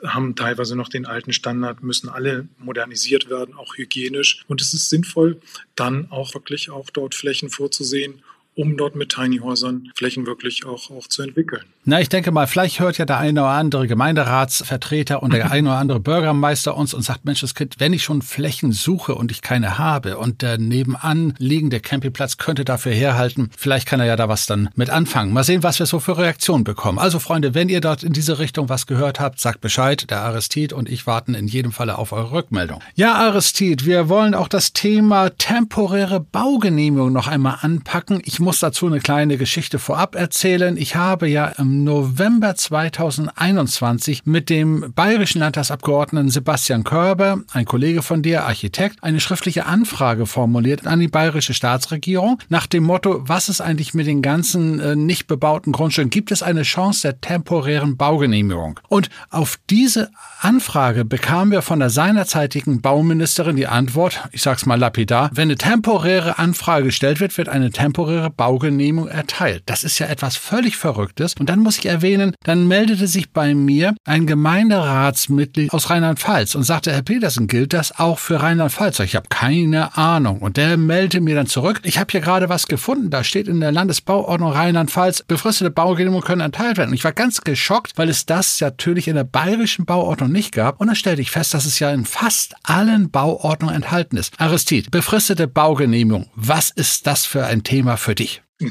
haben 0.03 0.35
teilweise 0.35 0.77
noch 0.77 0.87
den 0.87 1.05
alten 1.05 1.33
Standard, 1.33 1.83
müssen 1.83 2.07
alle 2.07 2.47
modernisiert 2.57 3.29
werden, 3.29 3.53
auch 3.53 3.75
hygienisch. 3.75 4.45
Und 4.47 4.61
es 4.61 4.73
ist 4.73 4.89
sinnvoll, 4.89 5.41
dann 5.75 6.09
auch 6.09 6.33
wirklich 6.33 6.69
auch 6.69 6.89
dort 6.89 7.15
Flächen 7.15 7.49
vorzusehen, 7.49 8.23
um 8.55 8.77
dort 8.77 8.95
mit 8.95 9.09
Tiny 9.09 9.37
Häusern 9.37 9.91
Flächen 9.95 10.25
wirklich 10.25 10.65
auch, 10.65 10.91
auch 10.91 11.07
zu 11.07 11.21
entwickeln. 11.21 11.63
Na, 11.85 12.01
ich 12.01 12.09
denke 12.09 12.31
mal, 12.31 12.45
vielleicht 12.45 12.79
hört 12.79 12.97
ja 12.97 13.05
der 13.05 13.17
eine 13.17 13.41
oder 13.41 13.49
andere 13.49 13.87
Gemeinderatsvertreter 13.87 15.23
und 15.23 15.33
der 15.33 15.51
eine 15.51 15.69
oder 15.69 15.77
andere 15.77 15.99
Bürgermeister 15.99 16.75
uns 16.75 16.93
und 16.93 17.01
sagt, 17.01 17.25
Mensch, 17.25 17.41
das 17.41 17.55
Kind, 17.55 17.75
wenn 17.79 17.93
ich 17.93 18.03
schon 18.03 18.21
Flächen 18.21 18.73
suche 18.73 19.15
und 19.15 19.31
ich 19.31 19.41
keine 19.41 19.77
habe 19.77 20.17
und 20.17 20.41
der 20.41 20.57
nebenan 20.57 21.33
liegende 21.37 21.79
Campingplatz 21.79 22.37
könnte 22.37 22.65
dafür 22.65 22.91
herhalten, 22.91 23.49
vielleicht 23.57 23.87
kann 23.87 23.99
er 23.99 24.05
ja 24.05 24.15
da 24.15 24.27
was 24.27 24.45
dann 24.45 24.69
mit 24.75 24.89
anfangen. 24.89 25.31
Mal 25.33 25.43
sehen, 25.43 25.63
was 25.63 25.79
wir 25.79 25.85
so 25.85 25.99
für 25.99 26.17
Reaktionen 26.17 26.63
bekommen. 26.63 26.99
Also 26.99 27.19
Freunde, 27.19 27.55
wenn 27.55 27.69
ihr 27.69 27.81
dort 27.81 28.03
in 28.03 28.13
diese 28.13 28.39
Richtung 28.39 28.69
was 28.69 28.85
gehört 28.85 29.19
habt, 29.19 29.39
sagt 29.39 29.61
Bescheid. 29.61 30.09
Der 30.09 30.21
Aristid 30.21 30.73
und 30.73 30.89
ich 30.89 31.07
warten 31.07 31.33
in 31.33 31.47
jedem 31.47 31.71
Falle 31.71 31.97
auf 31.97 32.11
eure 32.11 32.31
Rückmeldung. 32.31 32.81
Ja, 32.95 33.15
Aristid, 33.15 33.85
wir 33.85 34.09
wollen 34.09 34.35
auch 34.35 34.47
das 34.47 34.73
Thema 34.73 35.29
temporäre 35.29 36.19
Baugenehmigung 36.19 37.11
noch 37.11 37.27
einmal 37.27 37.57
anpacken. 37.61 38.21
Ich 38.25 38.38
muss 38.39 38.59
dazu 38.59 38.87
eine 38.87 38.99
kleine 38.99 39.37
Geschichte 39.37 39.79
vorab 39.79 40.15
erzählen. 40.15 40.77
Ich 40.77 40.95
habe 40.95 41.27
ja 41.27 41.47
im 41.57 41.83
November 41.83 42.55
2021 42.55 44.25
mit 44.25 44.49
dem 44.49 44.93
bayerischen 44.95 45.39
Landtagsabgeordneten 45.39 46.29
Sebastian 46.29 46.83
Körber, 46.83 47.41
ein 47.51 47.65
Kollege 47.65 48.01
von 48.01 48.21
dir, 48.21 48.45
Architekt, 48.45 49.03
eine 49.03 49.19
schriftliche 49.19 49.65
Anfrage 49.65 50.25
formuliert 50.25 50.87
an 50.87 50.99
die 50.99 51.07
bayerische 51.07 51.53
Staatsregierung 51.53 52.39
nach 52.49 52.67
dem 52.67 52.83
Motto, 52.83 53.21
was 53.27 53.49
ist 53.49 53.61
eigentlich 53.61 53.93
mit 53.93 54.07
den 54.07 54.21
ganzen 54.21 54.79
äh, 54.79 54.95
nicht 54.95 55.27
bebauten 55.27 55.71
Grundstücken? 55.71 56.09
Gibt 56.09 56.31
es 56.31 56.43
eine 56.43 56.63
Chance 56.63 57.01
der 57.03 57.21
temporären 57.21 57.97
Baugenehmigung? 57.97 58.79
Und 58.87 59.09
auf 59.29 59.57
diese 59.69 60.09
Anfrage 60.41 61.05
bekamen 61.05 61.51
wir 61.51 61.61
von 61.61 61.79
der 61.79 61.89
seinerzeitigen 61.89 62.81
Bauministerin 62.81 63.55
die 63.55 63.67
Antwort, 63.67 64.21
ich 64.31 64.41
sag's 64.41 64.65
mal 64.65 64.79
lapidar, 64.79 65.29
wenn 65.33 65.49
eine 65.49 65.57
temporäre 65.57 66.37
Anfrage 66.37 66.85
gestellt 66.85 67.19
wird, 67.19 67.37
wird 67.37 67.49
eine 67.49 67.71
temporäre 67.71 68.28
Baugenehmigung 68.29 69.09
erteilt. 69.09 69.63
Das 69.65 69.83
ist 69.83 69.99
ja 69.99 70.07
etwas 70.07 70.35
völlig 70.35 70.77
Verrücktes. 70.77 71.35
Und 71.39 71.49
dann 71.49 71.59
muss 71.59 71.77
ich 71.77 71.85
erwähnen, 71.85 72.35
dann 72.43 72.67
meldete 72.67 73.07
sich 73.07 73.31
bei 73.31 73.53
mir 73.53 73.95
ein 74.05 74.27
Gemeinderatsmitglied 74.27 75.73
aus 75.73 75.89
Rheinland-Pfalz 75.89 76.55
und 76.55 76.63
sagte, 76.63 76.91
Herr 76.91 77.01
Petersen, 77.01 77.47
gilt 77.47 77.73
das 77.73 77.97
auch 77.97 78.19
für 78.19 78.41
Rheinland-Pfalz? 78.41 78.99
Ich 78.99 79.15
habe 79.15 79.27
keine 79.29 79.97
Ahnung. 79.97 80.39
Und 80.39 80.57
der 80.57 80.77
meldete 80.77 81.21
mir 81.21 81.35
dann 81.35 81.47
zurück, 81.47 81.81
ich 81.83 81.97
habe 81.97 82.11
hier 82.11 82.21
gerade 82.21 82.49
was 82.49 82.67
gefunden, 82.67 83.09
da 83.09 83.23
steht 83.23 83.47
in 83.47 83.59
der 83.59 83.71
Landesbauordnung 83.71 84.51
Rheinland-Pfalz, 84.51 85.23
befristete 85.23 85.71
Baugenehmigungen 85.71 86.25
können 86.25 86.41
erteilt 86.41 86.77
werden. 86.77 86.89
Und 86.89 86.95
ich 86.95 87.03
war 87.03 87.13
ganz 87.13 87.41
geschockt, 87.41 87.93
weil 87.95 88.09
es 88.09 88.25
das 88.25 88.59
natürlich 88.61 89.07
in 89.07 89.15
der 89.15 89.23
bayerischen 89.23 89.85
Bauordnung 89.85 90.31
nicht 90.31 90.51
gab. 90.53 90.79
Und 90.79 90.87
dann 90.87 90.95
stellte 90.95 91.21
ich 91.21 91.31
fest, 91.31 91.53
dass 91.53 91.65
es 91.65 91.79
ja 91.79 91.91
in 91.91 92.05
fast 92.05 92.55
allen 92.63 93.09
Bauordnungen 93.09 93.75
enthalten 93.75 94.17
ist. 94.17 94.39
Aristid, 94.39 94.91
befristete 94.91 95.47
Baugenehmigung, 95.47 96.29
was 96.35 96.69
ist 96.69 97.07
das 97.07 97.25
für 97.25 97.45
ein 97.45 97.63
Thema 97.63 97.97
für? 97.97 98.18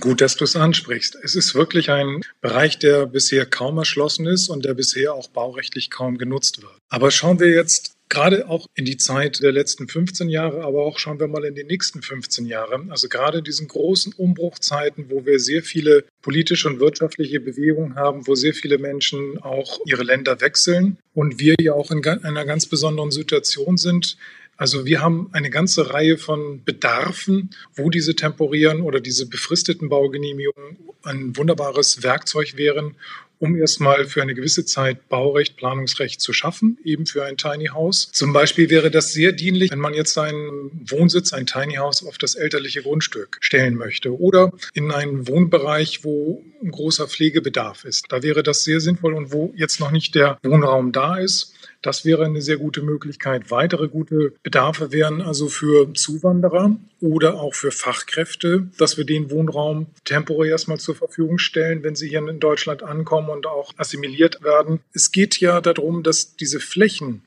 Gut, 0.00 0.20
dass 0.20 0.36
du 0.36 0.44
es 0.44 0.54
ansprichst. 0.54 1.16
Es 1.22 1.34
ist 1.34 1.54
wirklich 1.54 1.90
ein 1.90 2.20
Bereich, 2.42 2.78
der 2.78 3.06
bisher 3.06 3.46
kaum 3.46 3.78
erschlossen 3.78 4.26
ist 4.26 4.50
und 4.50 4.66
der 4.66 4.74
bisher 4.74 5.14
auch 5.14 5.28
baurechtlich 5.28 5.90
kaum 5.90 6.18
genutzt 6.18 6.60
wird. 6.60 6.74
Aber 6.90 7.10
schauen 7.10 7.40
wir 7.40 7.48
jetzt 7.48 7.94
gerade 8.10 8.48
auch 8.48 8.66
in 8.74 8.84
die 8.84 8.98
Zeit 8.98 9.42
der 9.42 9.52
letzten 9.52 9.88
15 9.88 10.28
Jahre, 10.28 10.64
aber 10.64 10.84
auch 10.84 10.98
schauen 10.98 11.20
wir 11.20 11.28
mal 11.28 11.44
in 11.44 11.54
die 11.54 11.64
nächsten 11.64 12.02
15 12.02 12.46
Jahre. 12.46 12.84
Also 12.90 13.08
gerade 13.08 13.42
diesen 13.42 13.68
großen 13.68 14.12
Umbruchzeiten, 14.12 15.06
wo 15.08 15.24
wir 15.24 15.38
sehr 15.40 15.62
viele 15.62 16.04
politische 16.20 16.68
und 16.68 16.80
wirtschaftliche 16.80 17.40
Bewegungen 17.40 17.96
haben, 17.96 18.26
wo 18.26 18.34
sehr 18.34 18.54
viele 18.54 18.78
Menschen 18.78 19.38
auch 19.38 19.80
ihre 19.86 20.02
Länder 20.02 20.40
wechseln 20.40 20.98
und 21.14 21.38
wir 21.38 21.54
ja 21.60 21.72
auch 21.72 21.90
in 21.90 22.04
einer 22.04 22.44
ganz 22.44 22.66
besonderen 22.66 23.10
Situation 23.10 23.76
sind, 23.76 24.16
also 24.58 24.84
wir 24.84 25.00
haben 25.00 25.30
eine 25.32 25.50
ganze 25.50 25.94
Reihe 25.94 26.18
von 26.18 26.64
Bedarfen, 26.64 27.50
wo 27.76 27.90
diese 27.90 28.16
temporären 28.16 28.82
oder 28.82 29.00
diese 29.00 29.26
befristeten 29.26 29.88
Baugenehmigungen 29.88 30.76
ein 31.04 31.36
wunderbares 31.36 32.02
Werkzeug 32.02 32.56
wären, 32.56 32.96
um 33.38 33.56
erstmal 33.56 34.06
für 34.06 34.20
eine 34.20 34.34
gewisse 34.34 34.64
Zeit 34.64 35.08
Baurecht, 35.08 35.56
Planungsrecht 35.56 36.20
zu 36.20 36.32
schaffen, 36.32 36.76
eben 36.84 37.06
für 37.06 37.24
ein 37.24 37.36
Tiny 37.36 37.66
House. 37.66 38.10
Zum 38.12 38.32
Beispiel 38.32 38.68
wäre 38.68 38.90
das 38.90 39.12
sehr 39.12 39.30
dienlich, 39.30 39.70
wenn 39.70 39.78
man 39.78 39.94
jetzt 39.94 40.18
einen 40.18 40.70
Wohnsitz, 40.88 41.32
ein 41.32 41.46
Tiny 41.46 41.74
House 41.74 42.04
auf 42.04 42.18
das 42.18 42.34
elterliche 42.34 42.82
Grundstück 42.82 43.38
stellen 43.40 43.76
möchte 43.76 44.18
oder 44.18 44.52
in 44.74 44.90
einen 44.90 45.28
Wohnbereich, 45.28 46.02
wo 46.02 46.42
ein 46.62 46.72
großer 46.72 47.06
Pflegebedarf 47.06 47.84
ist. 47.84 48.06
Da 48.08 48.24
wäre 48.24 48.42
das 48.42 48.64
sehr 48.64 48.80
sinnvoll 48.80 49.14
und 49.14 49.32
wo 49.32 49.52
jetzt 49.54 49.78
noch 49.78 49.92
nicht 49.92 50.16
der 50.16 50.38
Wohnraum 50.42 50.90
da 50.90 51.18
ist, 51.18 51.54
das 51.82 52.04
wäre 52.04 52.24
eine 52.24 52.42
sehr 52.42 52.56
gute 52.56 52.82
Möglichkeit. 52.82 53.50
Weitere 53.50 53.88
gute 53.88 54.34
Bedarfe 54.42 54.92
wären 54.92 55.22
also 55.22 55.48
für 55.48 55.92
Zuwanderer 55.94 56.76
oder 57.00 57.40
auch 57.40 57.54
für 57.54 57.70
Fachkräfte, 57.70 58.68
dass 58.78 58.96
wir 58.96 59.04
den 59.04 59.30
Wohnraum 59.30 59.86
temporär 60.04 60.52
erstmal 60.52 60.78
zur 60.78 60.96
Verfügung 60.96 61.38
stellen, 61.38 61.82
wenn 61.82 61.94
sie 61.94 62.08
hier 62.08 62.26
in 62.26 62.40
Deutschland 62.40 62.82
ankommen 62.82 63.30
und 63.30 63.46
auch 63.46 63.72
assimiliert 63.76 64.42
werden. 64.42 64.80
Es 64.92 65.12
geht 65.12 65.38
ja 65.40 65.60
darum, 65.60 66.02
dass 66.02 66.36
diese 66.36 66.60
Flächen, 66.60 67.22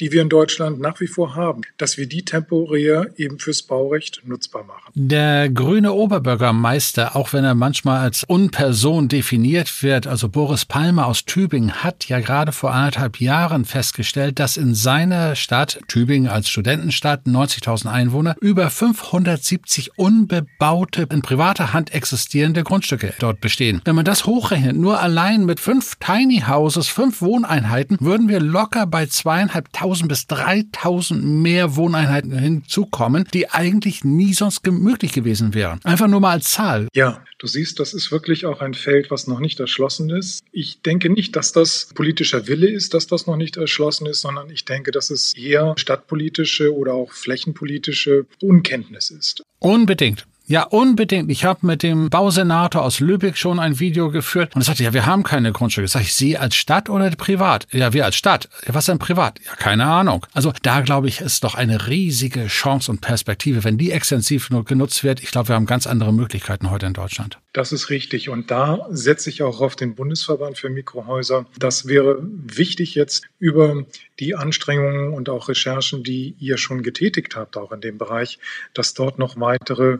die 0.00 0.10
wir 0.10 0.22
in 0.22 0.28
Deutschland 0.28 0.80
nach 0.80 1.00
wie 1.00 1.06
vor 1.06 1.36
haben, 1.36 1.62
dass 1.76 1.96
wir 1.96 2.08
die 2.08 2.24
temporär 2.24 3.10
eben 3.16 3.38
fürs 3.38 3.62
Baurecht 3.62 4.22
nutzbar 4.24 4.64
machen. 4.64 4.90
Der 4.94 5.48
grüne 5.48 5.92
Oberbürgermeister, 5.92 7.14
auch 7.14 7.32
wenn 7.32 7.44
er 7.44 7.54
manchmal 7.54 8.00
als 8.00 8.24
Unperson 8.24 9.08
definiert 9.08 9.82
wird, 9.82 10.06
also 10.06 10.28
Boris 10.28 10.64
Palmer 10.64 11.06
aus 11.06 11.24
Tübingen, 11.24 11.84
hat 11.84 12.08
ja 12.08 12.18
gerade 12.20 12.50
vor 12.50 12.72
anderthalb 12.72 13.20
Jahren 13.20 13.64
festgestellt, 13.64 14.40
dass 14.40 14.56
in 14.56 14.74
seiner 14.74 15.36
Stadt, 15.36 15.80
Tübingen 15.86 16.28
als 16.28 16.48
Studentenstadt, 16.48 17.26
90.000 17.26 17.86
Einwohner, 17.86 18.34
über 18.40 18.70
570 18.70 19.96
unbebaute, 19.96 21.06
in 21.12 21.22
privater 21.22 21.72
Hand 21.72 21.94
existierende 21.94 22.64
Grundstücke 22.64 23.14
dort 23.20 23.40
bestehen. 23.40 23.80
Wenn 23.84 23.94
man 23.94 24.04
das 24.04 24.26
hochrechnet, 24.26 24.76
nur 24.76 25.00
allein 25.00 25.44
mit 25.44 25.60
fünf 25.60 25.96
Tiny 26.00 26.42
Houses, 26.48 26.88
fünf 26.88 27.22
Wohneinheiten, 27.22 27.98
würden 28.00 28.28
wir 28.28 28.40
locker 28.40 28.86
bei 28.86 29.06
zweieinhalbtausend 29.06 29.83
2000 29.84 30.08
bis 30.08 30.26
3000 30.28 31.22
mehr 31.22 31.76
Wohneinheiten 31.76 32.36
hinzukommen, 32.38 33.26
die 33.34 33.50
eigentlich 33.50 34.02
nie 34.02 34.32
sonst 34.32 34.66
möglich 34.66 35.12
gewesen 35.12 35.52
wären. 35.52 35.80
Einfach 35.84 36.08
nur 36.08 36.20
mal 36.20 36.30
als 36.30 36.50
Zahl. 36.50 36.88
Ja, 36.94 37.22
du 37.38 37.46
siehst, 37.46 37.80
das 37.80 37.92
ist 37.92 38.10
wirklich 38.10 38.46
auch 38.46 38.60
ein 38.60 38.72
Feld, 38.72 39.10
was 39.10 39.26
noch 39.26 39.40
nicht 39.40 39.60
erschlossen 39.60 40.08
ist. 40.08 40.42
Ich 40.52 40.80
denke 40.80 41.10
nicht, 41.10 41.36
dass 41.36 41.52
das 41.52 41.90
politischer 41.94 42.46
Wille 42.46 42.68
ist, 42.68 42.94
dass 42.94 43.06
das 43.06 43.26
noch 43.26 43.36
nicht 43.36 43.58
erschlossen 43.58 44.06
ist, 44.06 44.22
sondern 44.22 44.48
ich 44.48 44.64
denke, 44.64 44.90
dass 44.90 45.10
es 45.10 45.34
eher 45.36 45.74
stadtpolitische 45.76 46.74
oder 46.74 46.94
auch 46.94 47.12
flächenpolitische 47.12 48.24
Unkenntnis 48.40 49.10
ist. 49.10 49.42
Unbedingt. 49.58 50.26
Ja, 50.46 50.64
unbedingt. 50.64 51.30
Ich 51.30 51.46
habe 51.46 51.66
mit 51.66 51.82
dem 51.82 52.10
Bausenator 52.10 52.82
aus 52.82 53.00
Lübeck 53.00 53.38
schon 53.38 53.58
ein 53.58 53.80
Video 53.80 54.10
geführt 54.10 54.54
und 54.54 54.60
er 54.60 54.64
sagte, 54.64 54.84
ja, 54.84 54.92
wir 54.92 55.06
haben 55.06 55.22
keine 55.22 55.52
Grundstücke. 55.52 55.88
Sag 55.88 56.02
ich, 56.02 56.14
Sie 56.14 56.36
als 56.36 56.54
Stadt 56.54 56.90
oder 56.90 57.10
privat? 57.10 57.66
Ja, 57.72 57.94
wir 57.94 58.04
als 58.04 58.16
Stadt. 58.16 58.50
Ja, 58.66 58.74
was 58.74 58.84
denn 58.84 58.98
privat? 58.98 59.40
Ja, 59.46 59.54
keine 59.56 59.86
Ahnung. 59.86 60.26
Also 60.34 60.52
da 60.62 60.82
glaube 60.82 61.08
ich, 61.08 61.22
ist 61.22 61.44
doch 61.44 61.54
eine 61.54 61.88
riesige 61.88 62.46
Chance 62.48 62.90
und 62.90 63.00
Perspektive, 63.00 63.64
wenn 63.64 63.78
die 63.78 63.90
extensiv 63.90 64.50
genutzt 64.66 65.02
wird. 65.02 65.22
Ich 65.22 65.30
glaube, 65.30 65.48
wir 65.48 65.54
haben 65.54 65.66
ganz 65.66 65.86
andere 65.86 66.12
Möglichkeiten 66.12 66.70
heute 66.70 66.86
in 66.86 66.92
Deutschland. 66.92 67.38
Das 67.54 67.70
ist 67.70 67.88
richtig. 67.88 68.28
Und 68.28 68.50
da 68.50 68.84
setze 68.90 69.30
ich 69.30 69.44
auch 69.44 69.60
auf 69.60 69.76
den 69.76 69.94
Bundesverband 69.94 70.58
für 70.58 70.68
Mikrohäuser. 70.68 71.46
Das 71.56 71.86
wäre 71.86 72.18
wichtig 72.20 72.96
jetzt 72.96 73.28
über 73.38 73.86
die 74.18 74.34
Anstrengungen 74.34 75.14
und 75.14 75.28
auch 75.28 75.48
Recherchen, 75.48 76.02
die 76.02 76.34
ihr 76.40 76.58
schon 76.58 76.82
getätigt 76.82 77.36
habt, 77.36 77.56
auch 77.56 77.70
in 77.70 77.80
dem 77.80 77.96
Bereich, 77.96 78.40
dass 78.74 78.92
dort 78.94 79.20
noch 79.20 79.38
weitere 79.38 79.98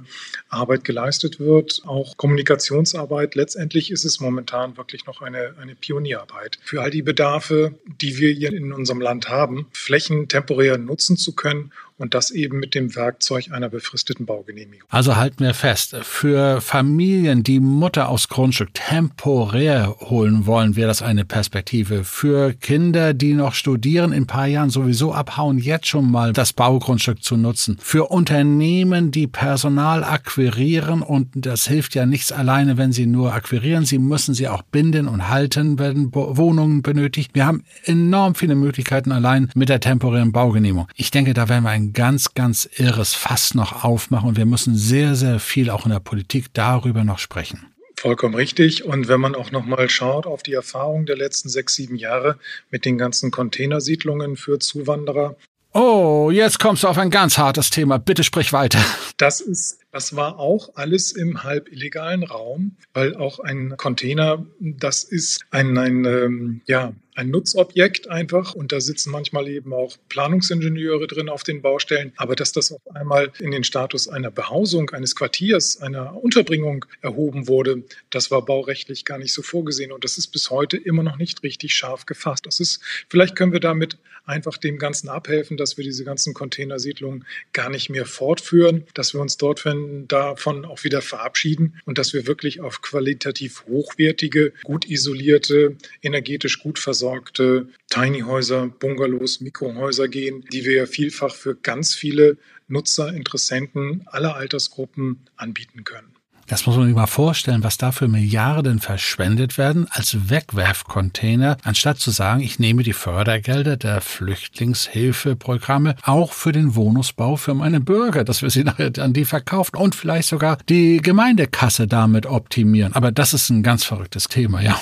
Arbeit 0.48 0.82
geleistet 0.82 1.38
wird, 1.38 1.82
auch 1.86 2.16
Kommunikationsarbeit. 2.16 3.36
Letztendlich 3.36 3.92
ist 3.92 4.04
es 4.04 4.18
momentan 4.18 4.76
wirklich 4.76 5.06
noch 5.06 5.22
eine, 5.22 5.54
eine 5.60 5.76
Pionierarbeit. 5.76 6.58
Für 6.64 6.82
all 6.82 6.90
die 6.90 7.02
Bedarfe, 7.02 7.78
die 8.00 8.18
wir 8.18 8.32
hier 8.32 8.52
in 8.52 8.72
unserem 8.72 9.00
Land 9.00 9.28
haben, 9.28 9.68
Flächen 9.72 10.26
temporär 10.26 10.76
nutzen 10.76 11.16
zu 11.16 11.36
können 11.36 11.70
und 11.96 12.14
das 12.14 12.30
eben 12.30 12.58
mit 12.58 12.74
dem 12.74 12.94
Werkzeug 12.96 13.50
einer 13.52 13.68
befristeten 13.68 14.26
Baugenehmigung. 14.26 14.88
Also 14.90 15.16
halten 15.16 15.44
wir 15.44 15.54
fest, 15.54 15.96
für 16.02 16.60
Familien, 16.60 17.44
die 17.44 17.60
Mutter 17.60 18.08
aus 18.08 18.28
Grundstück 18.28 18.74
temporär 18.74 19.94
holen 20.00 20.46
wollen, 20.46 20.76
wäre 20.76 20.88
das 20.88 21.02
eine 21.02 21.24
Perspektive. 21.24 22.04
Für 22.04 22.52
Kinder, 22.52 23.14
die 23.14 23.34
noch 23.34 23.54
studieren, 23.54 24.12
in 24.12 24.24
ein 24.24 24.26
paar 24.26 24.46
Jahren 24.46 24.70
sowieso 24.70 25.12
abhauen, 25.12 25.58
jetzt 25.58 25.86
schon 25.86 26.10
mal 26.10 26.32
das 26.32 26.52
Baugrundstück 26.52 27.22
zu 27.22 27.36
nutzen. 27.36 27.76
Für 27.80 28.10
Unternehmen, 28.10 29.10
die 29.10 29.26
Personal 29.26 30.02
akquirieren 30.02 31.02
und 31.02 31.28
das 31.34 31.68
hilft 31.68 31.94
ja 31.94 32.06
nichts 32.06 32.32
alleine, 32.32 32.76
wenn 32.76 32.92
sie 32.92 33.06
nur 33.06 33.32
akquirieren, 33.32 33.84
sie 33.84 33.98
müssen 33.98 34.34
sie 34.34 34.48
auch 34.48 34.62
binden 34.62 35.06
und 35.06 35.28
halten, 35.28 35.78
wenn 35.78 36.12
Wohnungen 36.14 36.82
benötigt. 36.82 37.30
Wir 37.34 37.46
haben 37.46 37.64
enorm 37.84 38.34
viele 38.34 38.56
Möglichkeiten 38.56 39.12
allein 39.12 39.50
mit 39.54 39.68
der 39.68 39.80
temporären 39.80 40.32
Baugenehmigung. 40.32 40.88
Ich 40.96 41.10
denke, 41.10 41.34
da 41.34 41.48
werden 41.48 41.64
wir 41.64 41.70
ein 41.70 41.83
ein 41.84 41.92
ganz, 41.92 42.34
ganz 42.34 42.68
irres 42.76 43.14
Fass 43.14 43.54
noch 43.54 43.84
aufmachen 43.84 44.28
und 44.28 44.36
wir 44.36 44.46
müssen 44.46 44.76
sehr, 44.76 45.14
sehr 45.14 45.38
viel 45.38 45.70
auch 45.70 45.84
in 45.84 45.92
der 45.92 46.00
Politik 46.00 46.46
darüber 46.54 47.04
noch 47.04 47.18
sprechen. 47.18 47.66
Vollkommen 47.96 48.34
richtig. 48.34 48.84
Und 48.84 49.08
wenn 49.08 49.20
man 49.20 49.34
auch 49.34 49.50
noch 49.50 49.64
mal 49.64 49.88
schaut 49.88 50.26
auf 50.26 50.42
die 50.42 50.52
Erfahrung 50.52 51.06
der 51.06 51.16
letzten 51.16 51.48
sechs, 51.48 51.74
sieben 51.74 51.96
Jahre 51.96 52.38
mit 52.70 52.84
den 52.84 52.98
ganzen 52.98 53.30
Containersiedlungen 53.30 54.36
für 54.36 54.58
Zuwanderer. 54.58 55.36
Oh, 55.72 56.30
jetzt 56.32 56.58
kommst 56.58 56.82
du 56.82 56.88
auf 56.88 56.98
ein 56.98 57.10
ganz 57.10 57.38
hartes 57.38 57.70
Thema. 57.70 57.98
Bitte 57.98 58.22
sprich 58.24 58.52
weiter. 58.52 58.78
Das 59.16 59.40
ist 59.40 59.78
das 59.94 60.16
war 60.16 60.40
auch 60.40 60.70
alles 60.74 61.12
im 61.12 61.44
halb 61.44 61.70
illegalen 61.70 62.24
Raum, 62.24 62.76
weil 62.94 63.14
auch 63.14 63.38
ein 63.38 63.76
Container, 63.76 64.44
das 64.58 65.04
ist 65.04 65.46
ein, 65.52 65.78
ein 65.78 66.04
ähm, 66.04 66.62
ja, 66.66 66.94
ein 67.14 67.30
Nutzobjekt 67.30 68.08
einfach 68.10 68.54
und 68.54 68.72
da 68.72 68.80
sitzen 68.80 69.10
manchmal 69.10 69.48
eben 69.48 69.72
auch 69.72 69.96
Planungsingenieure 70.08 71.06
drin 71.06 71.28
auf 71.28 71.44
den 71.44 71.62
Baustellen. 71.62 72.12
Aber 72.16 72.34
dass 72.34 72.52
das 72.52 72.72
auf 72.72 72.80
einmal 72.92 73.32
in 73.38 73.52
den 73.52 73.64
Status 73.64 74.08
einer 74.08 74.30
Behausung, 74.30 74.90
eines 74.90 75.14
Quartiers, 75.14 75.80
einer 75.80 76.22
Unterbringung 76.22 76.84
erhoben 77.02 77.46
wurde, 77.46 77.84
das 78.10 78.30
war 78.30 78.44
baurechtlich 78.44 79.04
gar 79.04 79.18
nicht 79.18 79.32
so 79.32 79.42
vorgesehen 79.42 79.92
und 79.92 80.04
das 80.04 80.18
ist 80.18 80.28
bis 80.28 80.50
heute 80.50 80.76
immer 80.76 81.02
noch 81.02 81.16
nicht 81.16 81.42
richtig 81.42 81.74
scharf 81.74 82.06
gefasst. 82.06 82.46
Das 82.46 82.60
ist, 82.60 82.80
vielleicht 83.08 83.36
können 83.36 83.52
wir 83.52 83.60
damit 83.60 83.96
einfach 84.26 84.56
dem 84.56 84.78
Ganzen 84.78 85.08
abhelfen, 85.08 85.56
dass 85.56 85.76
wir 85.76 85.84
diese 85.84 86.04
ganzen 86.04 86.34
Containersiedlungen 86.34 87.26
gar 87.52 87.68
nicht 87.68 87.90
mehr 87.90 88.06
fortführen, 88.06 88.86
dass 88.94 89.14
wir 89.14 89.20
uns 89.20 89.36
dort, 89.36 89.64
wenn 89.64 89.83
davon 90.08 90.64
auch 90.64 90.84
wieder 90.84 91.02
verabschieden 91.02 91.80
und 91.84 91.98
dass 91.98 92.12
wir 92.12 92.26
wirklich 92.26 92.60
auf 92.60 92.82
qualitativ 92.82 93.64
hochwertige, 93.66 94.52
gut 94.62 94.88
isolierte, 94.88 95.76
energetisch 96.02 96.60
gut 96.60 96.78
versorgte 96.78 97.68
Tiny-Häuser, 97.90 98.68
Bungalows, 98.68 99.40
Mikrohäuser 99.40 100.08
gehen, 100.08 100.44
die 100.52 100.64
wir 100.64 100.72
ja 100.72 100.86
vielfach 100.86 101.34
für 101.34 101.54
ganz 101.54 101.94
viele 101.94 102.36
Nutzer, 102.68 103.12
Interessenten 103.12 104.02
aller 104.06 104.36
Altersgruppen 104.36 105.26
anbieten 105.36 105.84
können. 105.84 106.13
Das 106.46 106.66
muss 106.66 106.76
man 106.76 106.86
sich 106.86 106.94
mal 106.94 107.06
vorstellen, 107.06 107.64
was 107.64 107.78
da 107.78 107.90
für 107.92 108.08
Milliarden 108.08 108.80
verschwendet 108.80 109.56
werden 109.56 109.86
als 109.90 110.28
Wegwerfcontainer, 110.28 111.56
anstatt 111.62 111.98
zu 111.98 112.10
sagen, 112.10 112.40
ich 112.42 112.58
nehme 112.58 112.82
die 112.82 112.92
Fördergelder 112.92 113.76
der 113.76 114.00
Flüchtlingshilfeprogramme 114.00 115.96
auch 116.02 116.32
für 116.32 116.52
den 116.52 116.74
Wohnungsbau 116.74 117.36
für 117.36 117.54
meine 117.54 117.80
Bürger, 117.80 118.24
dass 118.24 118.42
wir 118.42 118.50
sie 118.50 118.64
nachher 118.64 118.92
an 118.98 119.12
die 119.12 119.24
verkaufen 119.24 119.76
und 119.76 119.94
vielleicht 119.94 120.28
sogar 120.28 120.58
die 120.68 120.98
Gemeindekasse 120.98 121.86
damit 121.86 122.26
optimieren. 122.26 122.92
Aber 122.92 123.10
das 123.10 123.32
ist 123.32 123.50
ein 123.50 123.62
ganz 123.62 123.84
verrücktes 123.84 124.28
Thema, 124.28 124.60
ja. 124.60 124.80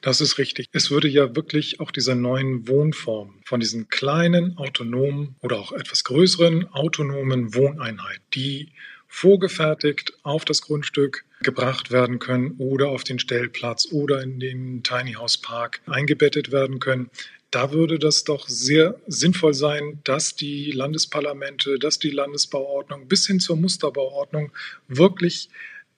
Das 0.00 0.20
ist 0.20 0.38
richtig. 0.38 0.68
Es 0.72 0.90
würde 0.90 1.08
ja 1.08 1.34
wirklich 1.34 1.80
auch 1.80 1.90
dieser 1.90 2.14
neuen 2.14 2.68
Wohnform 2.68 3.34
von 3.44 3.60
diesen 3.60 3.88
kleinen, 3.88 4.56
autonomen 4.56 5.34
oder 5.40 5.58
auch 5.58 5.72
etwas 5.72 6.04
größeren, 6.04 6.72
autonomen 6.72 7.54
Wohneinheiten, 7.54 8.22
die 8.34 8.72
vorgefertigt 9.16 10.12
auf 10.24 10.44
das 10.44 10.60
Grundstück 10.60 11.24
gebracht 11.40 11.90
werden 11.90 12.18
können 12.18 12.54
oder 12.58 12.90
auf 12.90 13.02
den 13.02 13.18
Stellplatz 13.18 13.88
oder 13.90 14.22
in 14.22 14.38
den 14.38 14.82
Tiny 14.82 15.14
House 15.14 15.38
Park 15.38 15.80
eingebettet 15.86 16.52
werden 16.52 16.80
können. 16.80 17.08
Da 17.50 17.72
würde 17.72 17.98
das 17.98 18.24
doch 18.24 18.46
sehr 18.46 19.00
sinnvoll 19.06 19.54
sein, 19.54 20.00
dass 20.04 20.36
die 20.36 20.70
Landesparlamente, 20.70 21.78
dass 21.78 21.98
die 21.98 22.10
Landesbauordnung 22.10 23.08
bis 23.08 23.26
hin 23.26 23.40
zur 23.40 23.56
Musterbauordnung 23.56 24.52
wirklich 24.86 25.48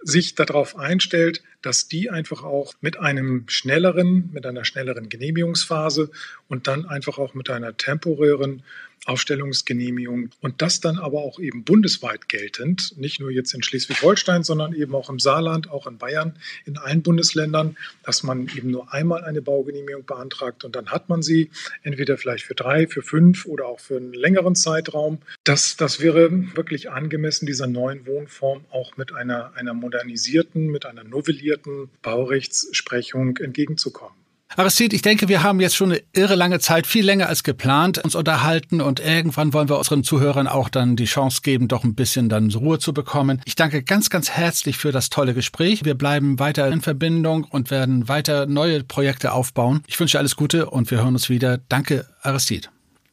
sich 0.01 0.37
darauf 0.37 0.79
einstellt, 0.79 1.43
dass 1.61 1.89
die 1.89 2.11
einfach 2.11 2.45
auch 2.45 2.75
mit 2.81 3.01
einem 3.01 3.49
schnelleren, 3.49 4.31
mit 4.33 4.47
einer 4.47 4.65
schnelleren 4.65 5.09
Genehmigungsphase 5.09 6.13
und 6.47 6.69
dann 6.69 6.87
einfach 6.87 7.19
auch 7.19 7.35
mit 7.35 7.51
einer 7.51 7.77
temporären 7.77 8.63
Aufstellungsgenehmigung 9.09 10.31
und 10.41 10.61
das 10.63 10.81
dann 10.81 10.99
aber 10.99 11.19
auch 11.23 11.39
eben 11.39 11.65
bundesweit 11.65 12.29
geltend, 12.29 12.95
nicht 12.99 13.21
nur 13.21 13.31
jetzt 13.31 13.55
in 13.55 13.63
Schleswig-Holstein, 13.63 14.43
sondern 14.43 14.75
eben 14.75 14.95
auch 14.95 15.09
im 15.09 15.19
Saarland, 15.19 15.71
auch 15.71 15.87
in 15.87 15.99
Bayern, 15.99 16.39
in 16.67 16.77
allen 16.77 17.03
Bundesländern, 17.03 17.77
dass 18.05 18.23
man 18.23 18.49
eben 18.57 18.71
nur 18.71 18.93
einmal 18.93 19.25
eine 19.25 19.41
Baugenehmigung 19.41 20.05
beantragt 20.05 20.65
und 20.65 20.77
dann 20.77 20.91
hat 20.91 21.09
man 21.09 21.23
sie 21.23 21.51
entweder 21.83 22.19
vielleicht 22.19 22.45
für 22.45 22.55
drei, 22.55 22.87
für 22.87 23.03
fünf 23.03 23.47
oder 23.47 23.67
auch 23.67 23.81
für 23.81 23.97
einen 23.97 24.13
längeren 24.13 24.55
Zeitraum. 24.55 25.19
Das, 25.45 25.77
das 25.77 26.01
wäre 26.01 26.31
wirklich 26.55 26.91
angemessen 26.91 27.47
dieser 27.47 27.67
neuen 27.67 28.07
Wohnform 28.07 28.65
auch 28.71 28.97
mit 28.97 29.13
einer, 29.15 29.55
einer 29.55 29.73
modernisierten, 29.73 30.67
mit 30.67 30.85
einer 30.85 31.05
novellierten 31.05 31.89
Baurechtssprechung 32.03 33.39
entgegenzukommen. 33.39 34.28
Aristide, 34.57 34.97
ich 34.97 35.03
denke, 35.03 35.29
wir 35.29 35.43
haben 35.43 35.61
jetzt 35.61 35.77
schon 35.77 35.93
eine 35.93 36.03
irre 36.13 36.35
lange 36.35 36.59
Zeit, 36.59 36.87
viel 36.87 37.05
länger 37.05 37.29
als 37.29 37.45
geplant, 37.45 37.99
uns 37.99 38.15
unterhalten 38.15 38.81
und 38.81 38.99
irgendwann 38.99 39.53
wollen 39.53 39.69
wir 39.69 39.79
unseren 39.79 40.05
Zuhörern 40.05 40.49
auch 40.49 40.69
dann 40.69 40.97
die 40.97 41.05
Chance 41.05 41.43
geben, 41.43 41.69
doch 41.69 41.85
ein 41.85 41.95
bisschen 41.95 42.29
dann 42.29 42.51
Ruhe 42.51 42.79
zu 42.79 42.95
bekommen. 42.95 43.41
Ich 43.45 43.57
danke 43.57 43.83
ganz, 43.83 44.11
ganz 44.11 44.31
herzlich 44.31 44.79
für 44.79 44.91
das 44.91 45.11
tolle 45.11 45.35
Gespräch. 45.35 45.85
Wir 45.85 45.95
bleiben 45.95 46.39
weiter 46.39 46.69
in 46.69 46.81
Verbindung 46.81 47.45
und 47.45 47.71
werden 47.71 48.09
weiter 48.09 48.47
neue 48.47 48.83
Projekte 48.85 49.33
aufbauen. 49.33 49.83
Ich 49.87 50.01
wünsche 50.01 50.19
alles 50.19 50.35
Gute 50.35 50.71
und 50.71 50.91
wir 50.91 50.99
hören 50.99 51.15
uns 51.15 51.29
wieder. 51.29 51.59
Danke, 51.69 52.09
Aristide. 52.23 52.69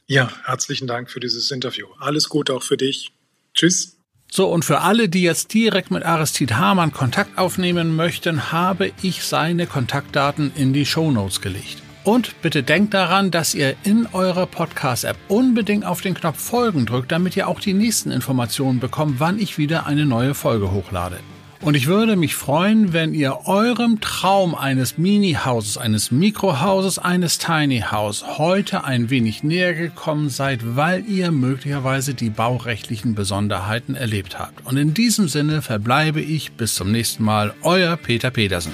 Ja, 0.07 0.31
herzlichen 0.45 0.87
Dank 0.87 1.11
für 1.11 1.19
dieses 1.19 1.51
Interview. 1.51 1.87
Alles 1.99 2.29
Gute 2.29 2.53
auch 2.53 2.63
für 2.63 2.77
dich. 2.77 3.11
Tschüss. 3.53 3.94
So, 4.35 4.47
und 4.47 4.65
für 4.65 4.81
alle, 4.81 5.07
die 5.07 5.21
jetzt 5.21 5.53
direkt 5.53 5.91
mit 5.91 6.03
Aristid 6.03 6.55
Hamann 6.55 6.91
Kontakt 6.91 7.37
aufnehmen 7.37 7.95
möchten, 7.95 8.51
habe 8.51 8.91
ich 9.01 9.23
seine 9.23 9.65
Kontaktdaten 9.65 10.51
in 10.57 10.73
die 10.73 10.85
Show 10.85 11.09
Notes 11.09 11.39
gelegt. 11.39 11.81
Und 12.03 12.41
bitte 12.41 12.61
denkt 12.61 12.93
daran, 12.93 13.31
dass 13.31 13.55
ihr 13.55 13.77
in 13.85 14.09
eurer 14.11 14.45
Podcast-App 14.45 15.15
unbedingt 15.29 15.85
auf 15.85 16.01
den 16.01 16.15
Knopf 16.15 16.37
Folgen 16.37 16.85
drückt, 16.85 17.13
damit 17.13 17.37
ihr 17.37 17.47
auch 17.47 17.61
die 17.61 17.71
nächsten 17.71 18.11
Informationen 18.11 18.81
bekommt, 18.81 19.21
wann 19.21 19.39
ich 19.39 19.57
wieder 19.57 19.85
eine 19.85 20.05
neue 20.05 20.33
Folge 20.33 20.69
hochlade. 20.69 21.21
Und 21.61 21.75
ich 21.75 21.87
würde 21.87 22.15
mich 22.15 22.35
freuen, 22.35 22.93
wenn 22.93 23.13
ihr 23.13 23.47
eurem 23.47 23.99
Traum 24.01 24.55
eines 24.55 24.97
Mini-Hauses, 24.97 25.77
eines 25.77 26.11
Mikrohauses, 26.11 26.99
eines 26.99 27.37
Tiny 27.37 27.79
House 27.79 28.37
heute 28.37 28.83
ein 28.83 29.09
wenig 29.09 29.43
näher 29.43 29.73
gekommen 29.73 30.29
seid, 30.29 30.75
weil 30.75 31.05
ihr 31.07 31.31
möglicherweise 31.31 32.13
die 32.13 32.29
baurechtlichen 32.29 33.15
Besonderheiten 33.15 33.95
erlebt 33.95 34.37
habt. 34.37 34.65
Und 34.65 34.77
in 34.77 34.93
diesem 34.93 35.27
Sinne 35.27 35.61
verbleibe 35.61 36.21
ich 36.21 36.51
bis 36.51 36.75
zum 36.75 36.91
nächsten 36.91 37.23
Mal, 37.23 37.53
euer 37.63 37.97
Peter 37.97 38.31
Petersen. 38.31 38.73